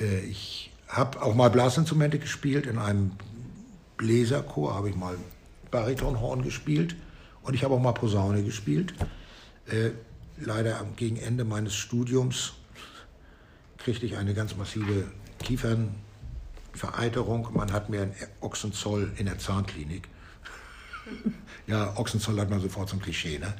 Äh, 0.00 0.20
ich 0.20 0.72
habe 0.88 1.22
auch 1.22 1.34
mal 1.34 1.48
Blasinstrumente 1.48 2.18
gespielt. 2.18 2.66
In 2.66 2.78
einem 2.78 3.12
Bläserchor 3.96 4.74
habe 4.74 4.90
ich 4.90 4.96
mal 4.96 5.16
Baritonhorn 5.70 6.42
gespielt 6.42 6.96
und 7.42 7.54
ich 7.54 7.64
habe 7.64 7.74
auch 7.74 7.80
mal 7.80 7.92
Posaune 7.92 8.42
gespielt. 8.42 8.92
Äh, 9.66 9.90
leider 10.38 10.84
gegen 10.96 11.16
Ende 11.16 11.44
meines 11.44 11.74
Studiums 11.74 12.52
kriegte 13.78 14.06
ich 14.06 14.16
eine 14.16 14.34
ganz 14.34 14.56
massive 14.56 15.06
Kiefernvereiterung. 15.38 17.48
Man 17.54 17.72
hat 17.72 17.88
mir 17.88 18.02
ein 18.02 18.14
Ochsenzoll 18.40 19.12
in 19.16 19.26
der 19.26 19.38
Zahnklinik. 19.38 20.08
ja, 21.66 21.96
Ochsenzoll 21.96 22.40
hat 22.40 22.50
man 22.50 22.60
sofort 22.60 22.88
zum 22.88 23.00
Klischee, 23.00 23.38
ne? 23.38 23.54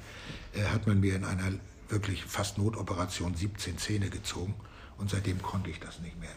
Äh, 0.55 0.65
hat 0.67 0.87
man 0.87 1.01
mir 1.01 1.17
in 1.17 1.25
einer 1.25 1.53
wirklich 1.89 2.25
fast 2.25 2.59
Notoperation 2.59 3.35
17 3.35 3.79
Zähne 3.79 4.11
gezogen. 4.11 4.55
Und 5.03 5.11
seitdem 5.11 5.43
konnte 5.43 5.69
ich 5.69 5.81
das 5.81 5.99
nicht 5.99 6.17
mehr. 6.21 6.31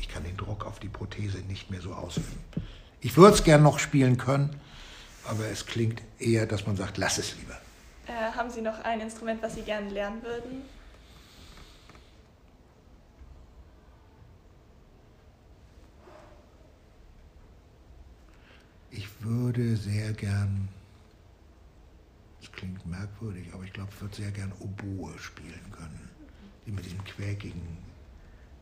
Ich 0.00 0.08
kann 0.08 0.24
den 0.24 0.38
Druck 0.38 0.64
auf 0.64 0.80
die 0.80 0.88
Prothese 0.88 1.36
nicht 1.40 1.70
mehr 1.70 1.82
so 1.82 1.92
ausüben. 1.92 2.38
Ich 3.02 3.14
würde 3.18 3.34
es 3.34 3.44
gern 3.44 3.62
noch 3.62 3.78
spielen 3.78 4.16
können, 4.16 4.58
aber 5.28 5.44
es 5.48 5.66
klingt 5.66 6.00
eher, 6.18 6.46
dass 6.46 6.66
man 6.66 6.76
sagt, 6.76 6.96
lass 6.96 7.18
es 7.18 7.36
lieber. 7.36 7.60
Äh, 8.06 8.32
haben 8.34 8.48
Sie 8.48 8.62
noch 8.62 8.82
ein 8.84 9.02
Instrument, 9.02 9.42
was 9.42 9.54
Sie 9.54 9.60
gerne 9.60 9.90
lernen 9.90 10.22
würden? 10.22 10.62
Ich 18.90 19.06
würde 19.20 19.76
sehr 19.76 20.14
gern, 20.14 20.68
das 22.40 22.50
klingt 22.50 22.86
merkwürdig, 22.86 23.48
aber 23.52 23.64
ich 23.64 23.74
glaube, 23.74 23.90
ich 23.94 24.00
würde 24.00 24.16
sehr 24.16 24.30
gern 24.30 24.52
Oboe 24.58 25.18
spielen 25.18 25.70
können. 25.70 26.08
Die 26.64 26.70
mit 26.70 26.86
diesem 26.86 27.04
quäkigen 27.04 27.84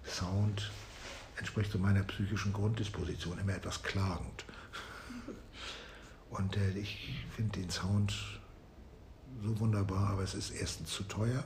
Sound 0.07 0.71
entspricht 1.37 1.73
so 1.73 1.79
meiner 1.79 2.03
psychischen 2.05 2.53
Grunddisposition, 2.53 3.38
immer 3.38 3.55
etwas 3.55 3.83
klagend. 3.83 4.45
Und 6.31 6.57
äh, 6.57 6.71
ich 6.71 7.25
finde 7.35 7.61
den 7.61 7.71
Sound 7.71 8.14
so 9.43 9.59
wunderbar, 9.61 10.11
aber 10.11 10.23
es 10.23 10.35
ist 10.35 10.51
erstens 10.51 10.90
zu 10.90 11.05
teuer, 11.05 11.45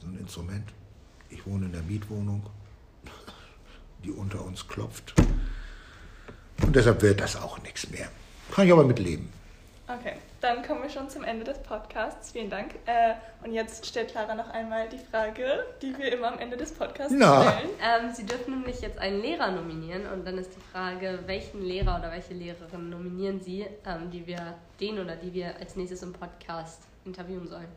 so 0.00 0.06
ein 0.06 0.18
Instrument. 0.18 0.72
Ich 1.30 1.46
wohne 1.46 1.66
in 1.66 1.72
der 1.72 1.82
Mietwohnung, 1.82 2.48
die 4.04 4.10
unter 4.10 4.44
uns 4.44 4.68
klopft. 4.68 5.14
Und 6.62 6.76
deshalb 6.76 7.02
wird 7.02 7.20
das 7.20 7.36
auch 7.36 7.60
nichts 7.62 7.90
mehr. 7.90 8.08
Kann 8.52 8.66
ich 8.66 8.72
aber 8.72 8.84
mit 8.84 8.98
leben. 8.98 9.32
Okay, 9.86 10.14
dann 10.40 10.62
kommen 10.62 10.82
wir 10.82 10.88
schon 10.88 11.10
zum 11.10 11.24
Ende 11.24 11.44
des 11.44 11.58
Podcasts. 11.58 12.32
Vielen 12.32 12.48
Dank. 12.48 12.74
Äh, 12.86 13.14
und 13.44 13.52
jetzt 13.52 13.84
stellt 13.84 14.08
Clara 14.08 14.34
noch 14.34 14.48
einmal 14.48 14.88
die 14.88 14.98
Frage, 14.98 15.44
die 15.82 15.96
wir 15.98 16.10
immer 16.10 16.32
am 16.32 16.38
Ende 16.38 16.56
des 16.56 16.72
Podcasts 16.72 17.14
Na. 17.14 17.42
stellen. 17.42 17.68
Ähm, 17.82 18.14
Sie 18.14 18.24
dürfen 18.24 18.54
nämlich 18.54 18.80
jetzt 18.80 18.98
einen 18.98 19.20
Lehrer 19.20 19.50
nominieren 19.50 20.06
und 20.06 20.26
dann 20.26 20.38
ist 20.38 20.52
die 20.56 20.72
Frage, 20.72 21.18
welchen 21.26 21.60
Lehrer 21.60 21.98
oder 21.98 22.10
welche 22.10 22.32
Lehrerin 22.32 22.88
nominieren 22.88 23.42
Sie, 23.42 23.66
ähm, 23.84 24.10
die 24.10 24.26
wir 24.26 24.54
den 24.80 24.98
oder 25.00 25.16
die 25.16 25.34
wir 25.34 25.54
als 25.56 25.76
nächstes 25.76 26.02
im 26.02 26.14
Podcast 26.14 26.80
interviewen 27.04 27.46
sollen? 27.46 27.68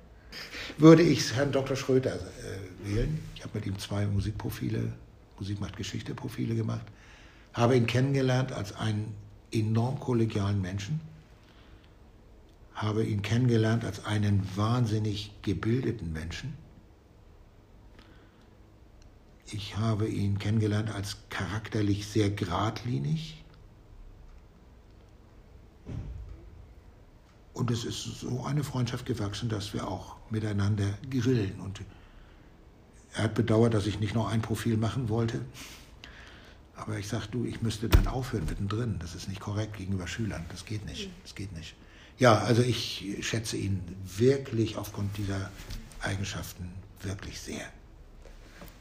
Würde 0.78 1.04
ich 1.04 1.36
Herrn 1.36 1.52
Dr. 1.52 1.76
Schröter 1.76 2.16
äh, 2.16 2.88
wählen. 2.88 3.22
Ich 3.36 3.44
habe 3.44 3.52
mit 3.56 3.66
ihm 3.66 3.78
zwei 3.80 4.06
Musikprofile, 4.06 4.94
Musik 5.38 5.60
macht 5.60 5.76
Geschichte 5.76 6.16
Profile 6.16 6.56
gemacht. 6.56 6.86
Habe 7.52 7.76
ihn 7.76 7.86
kennengelernt 7.86 8.54
als 8.54 8.74
einen 8.78 9.14
enorm 9.52 10.00
kollegialen 10.00 10.62
Menschen 10.62 11.02
habe 12.78 13.04
ihn 13.04 13.24
kennengelernt 13.24 13.84
als 13.84 14.06
einen 14.06 14.48
wahnsinnig 14.56 15.34
gebildeten 15.42 16.14
Menschen. 16.14 16.54
Ich 19.48 19.78
habe 19.78 20.08
ihn 20.08 20.38
kennengelernt 20.38 20.92
als 20.92 21.18
charakterlich 21.30 22.06
sehr 22.06 22.30
geradlinig. 22.30 23.44
Und 27.54 27.72
es 27.72 27.84
ist 27.84 28.04
so 28.04 28.46
eine 28.46 28.64
Freundschaft 28.64 29.08
gewachsen, 29.08 29.50
dass 29.50 29.74
wir 29.74 29.88
auch 29.88 30.18
miteinander 30.30 31.00
grillen. 31.10 31.60
Und 31.60 31.82
er 33.16 33.24
hat 33.24 33.34
bedauert, 33.34 33.74
dass 33.74 33.88
ich 33.88 34.00
nicht 34.00 34.14
noch 34.14 34.28
ein 34.28 34.44
Profil 34.44 34.78
machen 34.78 35.10
wollte. 35.10 35.44
Aber 36.76 37.00
ich 37.00 37.08
sagte, 37.08 37.32
du, 37.32 37.46
ich 37.46 37.64
müsste 37.64 37.90
dann 37.90 38.06
aufhören 38.06 38.46
mittendrin. 38.46 39.00
Das 39.00 39.16
ist 39.16 39.30
nicht 39.30 39.40
korrekt 39.40 39.78
gegenüber 39.78 40.06
Schülern. 40.06 40.46
Das 40.50 40.66
geht 40.66 40.86
nicht. 40.86 41.10
Das 41.24 41.34
geht 41.34 41.52
nicht. 41.54 41.76
Ja, 42.20 42.40
also 42.40 42.62
ich 42.62 43.18
schätze 43.22 43.58
ihn 43.58 43.82
wirklich 44.18 44.78
aufgrund 44.78 45.18
dieser 45.18 45.52
Eigenschaften 46.02 46.74
wirklich 47.04 47.40
sehr. 47.40 47.62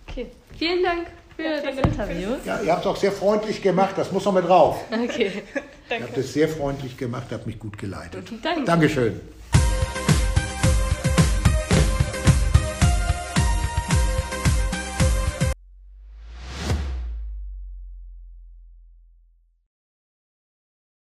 Okay, 0.09 0.31
vielen 0.57 0.83
Dank 0.83 1.09
für 1.37 1.43
ja, 1.43 1.61
das 1.61 1.77
Interview. 1.77 2.31
Ja, 2.45 2.63
ihr 2.63 2.73
habt 2.73 2.83
es 2.83 2.87
auch 2.87 2.97
sehr 2.97 3.13
freundlich 3.13 3.61
gemacht, 3.63 3.95
das 3.97 4.11
muss 4.11 4.25
noch 4.25 4.33
mit 4.33 4.47
drauf. 4.47 4.85
Okay, 4.91 5.43
danke. 5.89 6.05
Ihr 6.05 6.09
habt 6.09 6.17
es 6.17 6.33
sehr 6.33 6.49
freundlich 6.49 6.97
gemacht, 6.97 7.27
habt 7.31 7.47
mich 7.47 7.59
gut 7.59 7.77
geleitet. 7.77 8.33
Danke. 8.43 8.65
Dankeschön. 8.65 9.21